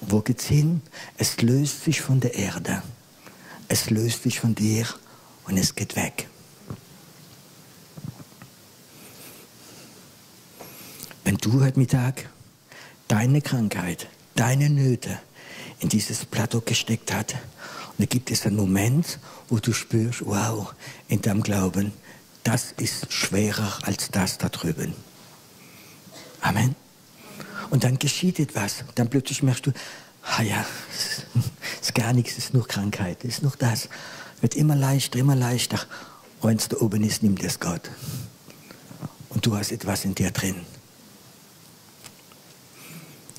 Und 0.00 0.12
wo 0.12 0.20
geht's 0.20 0.46
hin? 0.46 0.80
Es 1.18 1.40
löst 1.42 1.84
sich 1.84 2.00
von 2.00 2.20
der 2.20 2.34
Erde. 2.34 2.82
Es 3.68 3.90
löst 3.90 4.22
sich 4.22 4.40
von 4.40 4.54
dir 4.54 4.86
und 5.46 5.58
es 5.58 5.74
geht 5.74 5.96
weg. 5.96 6.28
Wenn 11.24 11.36
du 11.36 11.62
heute 11.62 11.78
Mittag 11.78 12.30
deine 13.06 13.42
Krankheit, 13.42 14.08
deine 14.34 14.70
Nöte 14.70 15.18
in 15.80 15.90
dieses 15.90 16.24
Plateau 16.24 16.62
gesteckt 16.62 17.12
hast, 17.12 17.34
und 17.34 17.98
da 17.98 18.06
gibt 18.06 18.30
es 18.30 18.46
einen 18.46 18.56
Moment, 18.56 19.18
wo 19.48 19.58
du 19.58 19.74
spürst, 19.74 20.24
wow, 20.24 20.72
in 21.08 21.20
deinem 21.20 21.42
Glauben, 21.42 21.92
das 22.44 22.72
ist 22.72 23.12
schwerer 23.12 23.78
als 23.82 24.10
das 24.10 24.38
da 24.38 24.48
drüben. 24.48 24.94
Amen. 26.40 26.74
Und 27.70 27.84
dann 27.84 27.98
geschieht 27.98 28.38
etwas. 28.38 28.84
Dann 28.94 29.10
plötzlich 29.10 29.42
merkst 29.42 29.66
du, 29.66 29.72
ah 30.22 30.42
ja, 30.42 30.64
es 30.94 31.24
ist 31.80 31.94
gar 31.94 32.12
nichts, 32.12 32.32
es 32.32 32.44
ist 32.44 32.54
nur 32.54 32.66
Krankheit, 32.66 33.24
es 33.24 33.34
ist 33.34 33.42
nur 33.42 33.52
das. 33.58 33.88
Wird 34.40 34.54
immer 34.54 34.76
leichter, 34.76 35.18
immer 35.18 35.36
leichter. 35.36 35.80
Und 36.40 36.50
wenn 36.50 36.56
es 36.56 36.68
da 36.68 36.78
oben 36.78 37.02
ist, 37.02 37.22
nimmt 37.22 37.42
es 37.42 37.60
Gott. 37.60 37.90
Und 39.28 39.44
du 39.44 39.56
hast 39.56 39.72
etwas 39.72 40.04
in 40.04 40.14
dir 40.14 40.30
drin. 40.30 40.56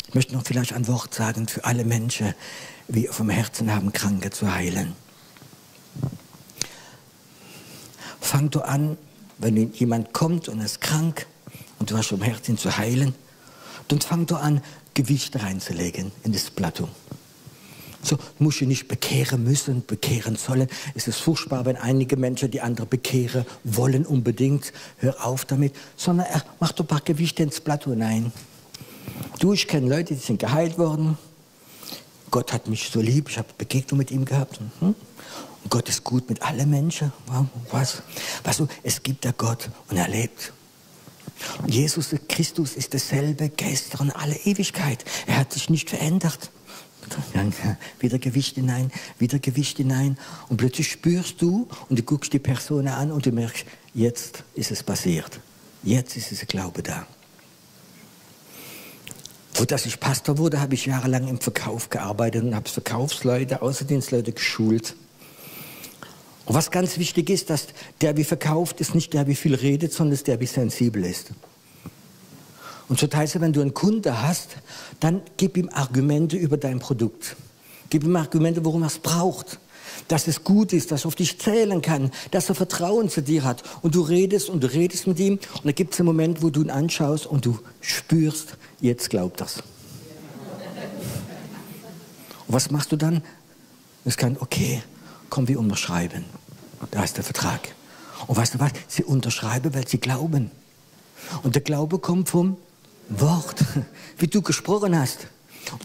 Ich 0.08 0.16
möchte 0.16 0.34
noch 0.34 0.44
vielleicht 0.44 0.74
ein 0.74 0.88
Wort 0.88 1.14
sagen 1.14 1.48
für 1.48 1.66
alle 1.66 1.86
Menschen, 1.86 2.34
die 2.88 3.08
vom 3.08 3.30
Herzen 3.30 3.74
haben, 3.74 3.94
Kranke 3.94 4.32
zu 4.32 4.52
heilen. 4.52 4.96
Fang 8.22 8.50
du 8.50 8.62
an, 8.62 8.98
wenn 9.38 9.74
jemand 9.74 10.14
kommt 10.14 10.50
und 10.50 10.60
ist 10.60 10.82
krank 10.82 11.26
und 11.80 11.90
du 11.92 11.98
hast 11.98 12.08
vom 12.08 12.22
Herzen 12.22 12.58
zu 12.58 12.78
heilen, 12.78 13.16
dann 13.88 14.02
fang 14.02 14.26
du 14.26 14.36
an, 14.36 14.62
Gewicht 14.94 15.42
reinzulegen 15.42 16.12
in 16.24 16.34
das 16.34 16.50
Plateau. 16.52 16.90
So 18.02 18.18
musst 18.38 18.62
du 18.62 18.66
nicht 18.66 18.88
bekehren 18.88 19.44
müssen, 19.44 19.86
bekehren 19.86 20.36
sollen. 20.36 20.68
Es 20.96 21.08
ist 21.08 21.20
furchtbar, 21.20 21.66
wenn 21.66 21.76
einige 21.76 22.16
Menschen 22.16 22.50
die 22.50 22.62
andere 22.62 22.86
bekehren 22.86 23.46
wollen 23.64 24.06
unbedingt. 24.06 24.72
Hör 24.98 25.26
auf 25.26 25.46
damit. 25.46 25.76
Sondern 25.98 26.28
er 26.28 26.44
macht 26.60 26.80
ein 26.80 26.88
paar 26.88 27.02
Gewichte 27.02 27.44
ins 27.44 27.60
Plateau 27.60 27.92
hinein. 27.92 28.32
Du, 29.40 29.54
ich 29.54 29.68
kenne 29.68 29.90
Leute, 29.90 30.14
die 30.14 30.20
sind 30.20 30.40
geheilt 30.40 30.78
worden. 30.78 31.18
Gott 32.32 32.54
hat 32.54 32.68
mich 32.68 32.90
so 32.90 33.02
lieb, 33.02 33.30
ich 33.30 33.38
habe 33.38 33.48
Begegnung 33.58 33.98
mit 33.98 34.12
ihm 34.12 34.24
gehabt. 34.24 34.60
Und 35.64 35.72
Gott 35.72 35.90
ist 35.90 36.04
gut 36.04 36.30
mit 36.30 36.42
allen 36.42 36.70
Menschen. 36.70 37.12
Was? 37.72 38.02
Weißt 38.44 38.60
du, 38.60 38.68
es 38.84 39.04
gibt 39.04 39.26
ja 39.26 39.32
Gott 39.38 39.70
und 39.90 39.98
er 39.98 40.08
lebt. 40.08 40.54
Und 41.62 41.74
Jesus 41.74 42.16
Christus 42.28 42.76
ist 42.76 42.94
dasselbe 42.94 43.50
gestern 43.50 44.12
alle 44.12 44.36
Ewigkeit. 44.36 45.06
Er 45.28 45.38
hat 45.38 45.54
sich 45.54 45.70
nicht 45.70 45.90
verändert. 45.90 46.52
Wieder 48.00 48.20
Gewicht 48.20 48.56
hinein, 48.56 48.92
wieder 49.18 49.40
Gewicht 49.40 49.78
hinein. 49.78 50.18
Und 50.50 50.58
plötzlich 50.58 50.92
spürst 50.92 51.42
du 51.42 51.68
und 51.90 51.98
du 51.98 52.04
guckst 52.04 52.34
die 52.34 52.40
Person 52.40 52.88
an 52.88 53.12
und 53.12 53.26
du 53.26 53.32
merkst, 53.32 53.66
jetzt 53.94 54.44
ist 54.54 54.72
es 54.72 54.84
passiert. 54.84 55.40
Jetzt 55.82 56.18
ist 56.18 56.32
es 56.32 56.46
Glaube 56.46 56.84
da. 56.84 57.08
Wo 59.56 59.66
dass 59.66 59.86
ich 59.86 60.00
Pastor 60.00 60.38
wurde, 60.38 60.62
habe 60.62 60.76
ich 60.76 60.86
jahrelang 60.86 61.28
im 61.28 61.40
Verkauf 61.40 61.90
gearbeitet 61.90 62.44
und 62.44 62.56
habe 62.56 62.70
Verkaufsleute, 62.70 63.62
Außendienstleute 63.62 64.34
geschult. 64.34 64.96
Und 66.50 66.56
was 66.56 66.72
ganz 66.72 66.98
wichtig 66.98 67.30
ist, 67.30 67.52
dass 67.52 67.68
der, 68.02 68.18
wie 68.18 68.24
verkauft, 68.24 68.82
ist 68.82 68.96
nicht 68.96 69.14
der, 69.14 69.28
wie 69.28 69.36
viel 69.36 69.54
redet, 69.54 69.94
sondern 69.94 70.16
ist 70.16 70.26
der, 70.26 70.40
wie 70.40 70.48
sensibel 70.48 71.06
ist. 71.06 71.30
Und 72.88 73.00
so 73.00 73.08
heißt 73.08 73.40
wenn 73.40 73.54
du 73.54 73.62
einen 73.62 73.76
Kunde 73.76 74.24
hast, 74.24 74.58
dann 75.00 75.22
gib 75.38 75.58
ihm 75.58 75.70
Argumente 75.72 76.38
über 76.38 76.58
dein 76.58 76.80
Produkt. 76.80 77.36
Gib 77.92 78.04
ihm 78.04 78.16
Argumente, 78.16 78.66
warum 78.66 78.82
er 78.82 78.88
es 78.88 78.98
braucht. 78.98 79.60
Dass 80.08 80.28
es 80.28 80.44
gut 80.44 80.74
ist, 80.74 80.92
dass 80.92 81.06
er 81.06 81.10
auf 81.10 81.16
dich 81.16 81.38
zählen 81.38 81.84
kann, 81.84 82.10
dass 82.32 82.50
er 82.50 82.56
Vertrauen 82.56 83.10
zu 83.10 83.22
dir 83.22 83.44
hat. 83.44 83.62
Und 83.84 83.94
du 83.94 84.02
redest 84.02 84.50
und 84.50 84.64
du 84.64 84.74
redest 84.74 85.06
mit 85.06 85.20
ihm. 85.20 85.34
Und 85.34 85.66
dann 85.66 85.76
gibt 85.76 85.94
es 85.94 86.00
einen 86.00 86.08
Moment, 86.08 86.42
wo 86.42 86.50
du 86.50 86.64
ihn 86.64 86.72
anschaust 86.72 87.28
und 87.28 87.46
du 87.46 87.60
spürst, 87.80 88.58
jetzt 88.82 89.12
glaubt 89.12 89.40
das. 89.40 89.58
Und 92.48 92.56
was 92.56 92.72
machst 92.72 92.92
du 92.92 92.96
dann? 92.96 93.22
Es 94.04 94.18
kann, 94.18 94.36
okay, 94.40 94.82
komm, 95.30 95.48
wir 95.48 95.60
unterschreiben. 95.60 96.26
Da 96.92 97.04
ist 97.04 97.18
der 97.18 97.24
Vertrag. 97.24 97.76
Und 98.28 98.38
weißt 98.38 98.56
du 98.56 98.60
was? 98.60 98.72
Sie 98.88 99.04
unterschreiben, 99.04 99.74
weil 99.74 99.88
sie 99.88 100.00
glauben. 100.00 100.52
Und 101.44 101.56
der 101.56 101.62
Glaube 101.62 102.00
kommt 102.00 102.30
vom 102.30 102.58
Wort, 103.10 103.64
wie 104.18 104.28
du 104.28 104.42
gesprochen 104.42 104.98
hast. 104.98 105.28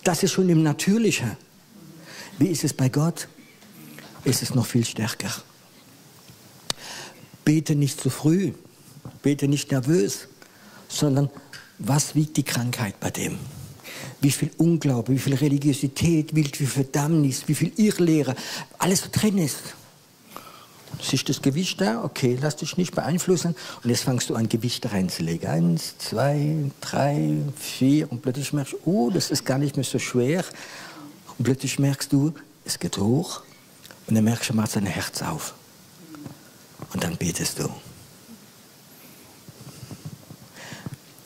Das 0.02 0.22
ist 0.22 0.32
schon 0.32 0.48
im 0.48 0.62
Natürlichen. 0.62 1.36
Wie 2.38 2.48
ist 2.48 2.64
es 2.64 2.72
bei 2.72 2.88
Gott? 2.88 3.28
Ist 4.24 4.42
es 4.42 4.54
noch 4.54 4.66
viel 4.66 4.84
stärker. 4.84 5.30
Bete 7.44 7.74
nicht 7.74 8.00
zu 8.00 8.08
früh, 8.08 8.52
bete 9.22 9.48
nicht 9.48 9.70
nervös, 9.70 10.28
sondern 10.88 11.28
was 11.78 12.14
wiegt 12.14 12.36
die 12.38 12.42
Krankheit 12.42 12.98
bei 13.00 13.10
dem? 13.10 13.38
Wie 14.24 14.30
viel 14.30 14.50
Unglaube, 14.56 15.12
wie 15.12 15.18
viel 15.18 15.34
Religiosität, 15.34 16.34
wie 16.34 16.44
viel 16.44 16.66
Verdammnis, 16.66 17.42
wie 17.46 17.54
viel 17.54 17.72
Irrlehre, 17.76 18.34
alles 18.78 19.02
so 19.02 19.08
drin 19.12 19.36
ist. 19.36 19.58
Siehst 21.02 21.28
das 21.28 21.42
Gewicht 21.42 21.78
da? 21.82 22.02
Okay, 22.02 22.38
lass 22.40 22.56
dich 22.56 22.78
nicht 22.78 22.94
beeinflussen. 22.94 23.54
Und 23.82 23.90
jetzt 23.90 24.04
fangst 24.04 24.30
du 24.30 24.34
an, 24.34 24.48
Gewichte 24.48 24.90
reinzulegen. 24.90 25.46
Eins, 25.46 25.98
zwei, 25.98 26.70
drei, 26.80 27.36
vier. 27.54 28.10
Und 28.10 28.22
plötzlich 28.22 28.54
merkst 28.54 28.72
du, 28.72 28.78
oh, 28.86 29.10
das 29.10 29.30
ist 29.30 29.44
gar 29.44 29.58
nicht 29.58 29.76
mehr 29.76 29.84
so 29.84 29.98
schwer. 29.98 30.42
Und 31.36 31.44
plötzlich 31.44 31.78
merkst 31.78 32.10
du, 32.10 32.32
es 32.64 32.78
geht 32.78 32.96
hoch. 32.96 33.42
Und 34.06 34.14
dann 34.14 34.24
merkst 34.24 34.48
du, 34.48 34.54
macht 34.54 34.74
dein 34.74 34.86
Herz 34.86 35.20
auf. 35.20 35.52
Und 36.94 37.04
dann 37.04 37.18
betest 37.18 37.58
du. 37.58 37.68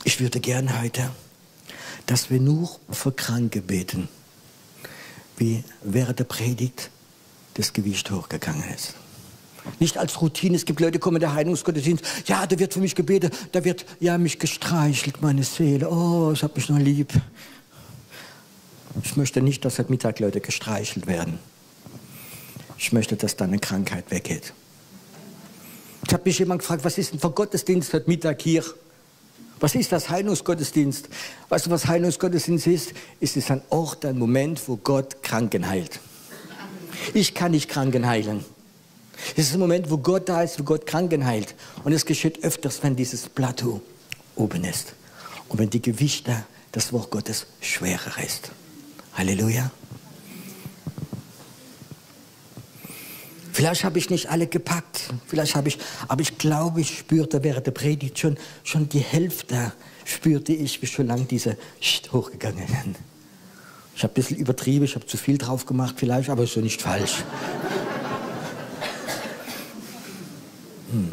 Ich 0.02 0.18
würde 0.18 0.40
gern 0.40 0.82
heute, 0.82 1.10
dass 2.08 2.30
wir 2.30 2.40
nur 2.40 2.70
für 2.90 3.12
Kranke 3.12 3.60
beten, 3.60 4.08
wie 5.36 5.62
während 5.82 6.18
der 6.18 6.24
Predigt 6.24 6.90
das 7.54 7.74
Gewicht 7.74 8.10
hochgegangen 8.10 8.64
ist. 8.74 8.94
Nicht 9.78 9.98
als 9.98 10.18
Routine. 10.22 10.56
Es 10.56 10.64
gibt 10.64 10.80
Leute, 10.80 10.92
die 10.92 10.98
kommen 11.00 11.16
in 11.16 11.20
der 11.20 11.34
Heilungsgottesdienst. 11.34 12.02
Ja, 12.24 12.46
da 12.46 12.58
wird 12.58 12.72
für 12.72 12.80
mich 12.80 12.94
gebetet. 12.94 13.34
Da 13.52 13.62
wird, 13.62 13.84
ja, 14.00 14.16
mich 14.16 14.38
gestreichelt, 14.38 15.20
meine 15.20 15.44
Seele. 15.44 15.90
Oh, 15.90 16.32
ich 16.32 16.42
habe 16.42 16.54
mich 16.56 16.70
noch 16.70 16.78
lieb. 16.78 17.12
Ich 19.04 19.16
möchte 19.18 19.42
nicht, 19.42 19.62
dass 19.66 19.78
heute 19.78 19.90
Mittag 19.90 20.18
Leute 20.20 20.40
gestreichelt 20.40 21.06
werden. 21.06 21.38
Ich 22.78 22.92
möchte, 22.92 23.16
dass 23.16 23.36
deine 23.36 23.58
Krankheit 23.58 24.10
weggeht. 24.10 24.54
Ich 26.06 26.14
habe 26.14 26.22
mich 26.24 26.38
jemand 26.38 26.60
gefragt, 26.60 26.84
was 26.84 26.96
ist 26.96 27.12
denn 27.12 27.20
für 27.20 27.30
Gottesdienst 27.30 27.92
heute 27.92 28.08
Mittag 28.08 28.40
hier? 28.40 28.64
Was 29.60 29.74
ist 29.74 29.92
das 29.92 30.08
Heilungsgottesdienst? 30.08 31.08
Weißt 31.48 31.66
du, 31.66 31.70
was 31.70 31.86
Heilungsgottesdienst 31.86 32.66
ist? 32.66 32.92
Es 33.20 33.36
ist 33.36 33.50
ein 33.50 33.62
Ort, 33.70 34.04
ein 34.04 34.18
Moment, 34.18 34.60
wo 34.68 34.76
Gott 34.76 35.22
Kranken 35.22 35.68
heilt. 35.68 36.00
Ich 37.14 37.34
kann 37.34 37.52
nicht 37.52 37.68
Kranken 37.68 38.06
heilen. 38.06 38.44
Es 39.36 39.48
ist 39.48 39.54
ein 39.54 39.60
Moment, 39.60 39.90
wo 39.90 39.98
Gott 39.98 40.28
da 40.28 40.42
ist, 40.42 40.58
wo 40.58 40.64
Gott 40.64 40.86
Kranken 40.86 41.24
heilt. 41.24 41.54
Und 41.84 41.92
es 41.92 42.06
geschieht 42.06 42.44
öfters, 42.44 42.82
wenn 42.82 42.94
dieses 42.94 43.28
Plateau 43.28 43.80
oben 44.36 44.64
ist. 44.64 44.94
Und 45.48 45.58
wenn 45.58 45.70
die 45.70 45.82
Gewichte, 45.82 46.44
das 46.72 46.92
Wort 46.92 47.10
Gottes, 47.10 47.46
schwerer 47.60 48.22
ist. 48.24 48.50
Halleluja. 49.14 49.70
Vielleicht 53.58 53.82
habe 53.82 53.98
ich 53.98 54.08
nicht 54.08 54.30
alle 54.30 54.46
gepackt, 54.46 55.12
vielleicht 55.26 55.56
habe 55.56 55.66
ich, 55.66 55.78
aber 56.06 56.20
ich 56.20 56.38
glaube, 56.38 56.80
ich 56.80 56.98
spürte 56.98 57.42
während 57.42 57.66
der 57.66 57.72
Predigt 57.72 58.16
schon, 58.16 58.38
schon 58.62 58.88
die 58.88 59.00
Hälfte, 59.00 59.72
spürte 60.04 60.52
ich, 60.52 60.80
wie 60.80 60.86
schon 60.86 61.08
lang 61.08 61.26
diese 61.26 61.56
Scht 61.80 62.12
hochgegangen 62.12 62.68
sind. 62.68 62.96
Ich 63.96 64.04
habe 64.04 64.12
ein 64.12 64.14
bisschen 64.14 64.36
übertrieben, 64.36 64.84
ich 64.84 64.94
habe 64.94 65.06
zu 65.06 65.16
viel 65.16 65.38
drauf 65.38 65.66
gemacht 65.66 65.96
vielleicht, 65.98 66.30
aber 66.30 66.46
so 66.46 66.60
nicht 66.60 66.80
falsch. 66.80 67.24
hm. 70.92 71.10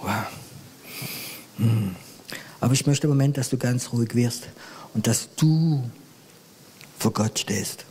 Wow. 0.00 0.24
Hm. 1.58 1.94
Aber 2.60 2.72
ich 2.72 2.86
möchte 2.86 3.08
im 3.08 3.10
Moment, 3.10 3.36
dass 3.36 3.50
du 3.50 3.58
ganz 3.58 3.92
ruhig 3.92 4.14
wirst 4.14 4.48
und 4.94 5.06
dass 5.06 5.28
du 5.36 5.84
vor 6.98 7.12
Gott 7.12 7.38
stehst 7.38 7.84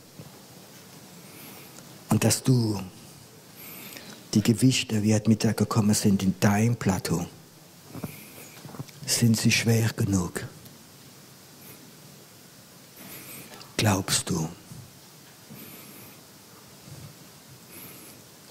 und 2.16 2.24
dass 2.24 2.44
du 2.44 2.82
die 4.34 4.42
Gewichte, 4.42 5.04
wie 5.04 5.14
heute 5.14 5.30
Mittag 5.30 5.58
gekommen 5.58 5.94
sind, 5.94 6.24
in 6.24 6.34
dein 6.40 6.78
Plateau, 6.78 7.28
sind 9.06 9.36
sie 9.36 9.52
schwer 9.52 9.90
genug. 9.90 10.48
Glaubst 13.76 14.30
du? 14.30 14.48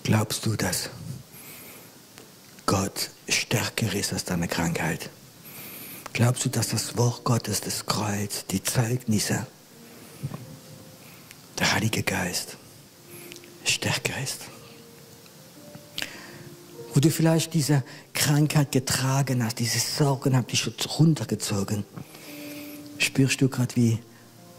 Glaubst 0.03 0.45
du 0.45 0.57
das? 0.57 0.91
Gott 2.67 3.09
stärker 3.31 3.95
ist 3.95 4.13
als 4.13 4.27
deine 4.27 4.47
Krankheit? 4.47 5.09
Glaubst 6.13 6.45
du, 6.45 6.51
dass 6.51 6.69
das 6.69 6.99
Wort 6.99 7.25
Gottes, 7.25 7.63
das 7.63 7.87
Kreuz, 7.87 8.45
die 8.45 8.63
Zeugnisse, 8.63 9.47
der 11.59 11.73
Heilige 11.73 12.03
Geist 12.03 12.59
stärker 13.65 14.15
ist? 14.23 14.43
Wo 16.93 17.01
du 17.01 17.11
vielleicht 17.11 17.55
diese 17.55 17.83
Krankheit 18.13 18.71
getragen 18.71 19.45
hast, 19.45 19.59
diese 19.59 19.81
Sorgen 19.81 20.37
haben 20.37 20.47
dich 20.47 20.69
runtergezogen, 20.99 21.85
spürst 22.99 23.41
du 23.41 23.49
gerade, 23.49 23.75
wie 23.75 23.99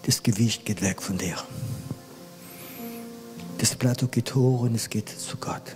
das 0.03 0.21
Gewicht 0.21 0.65
geht 0.65 0.81
weg 0.81 1.01
von 1.01 1.17
dir. 1.17 1.35
Das 3.57 3.75
Plateau 3.75 4.07
geht 4.07 4.35
hoch 4.35 4.61
und 4.61 4.75
es 4.75 4.89
geht 4.89 5.09
zu 5.09 5.37
Gott. 5.37 5.75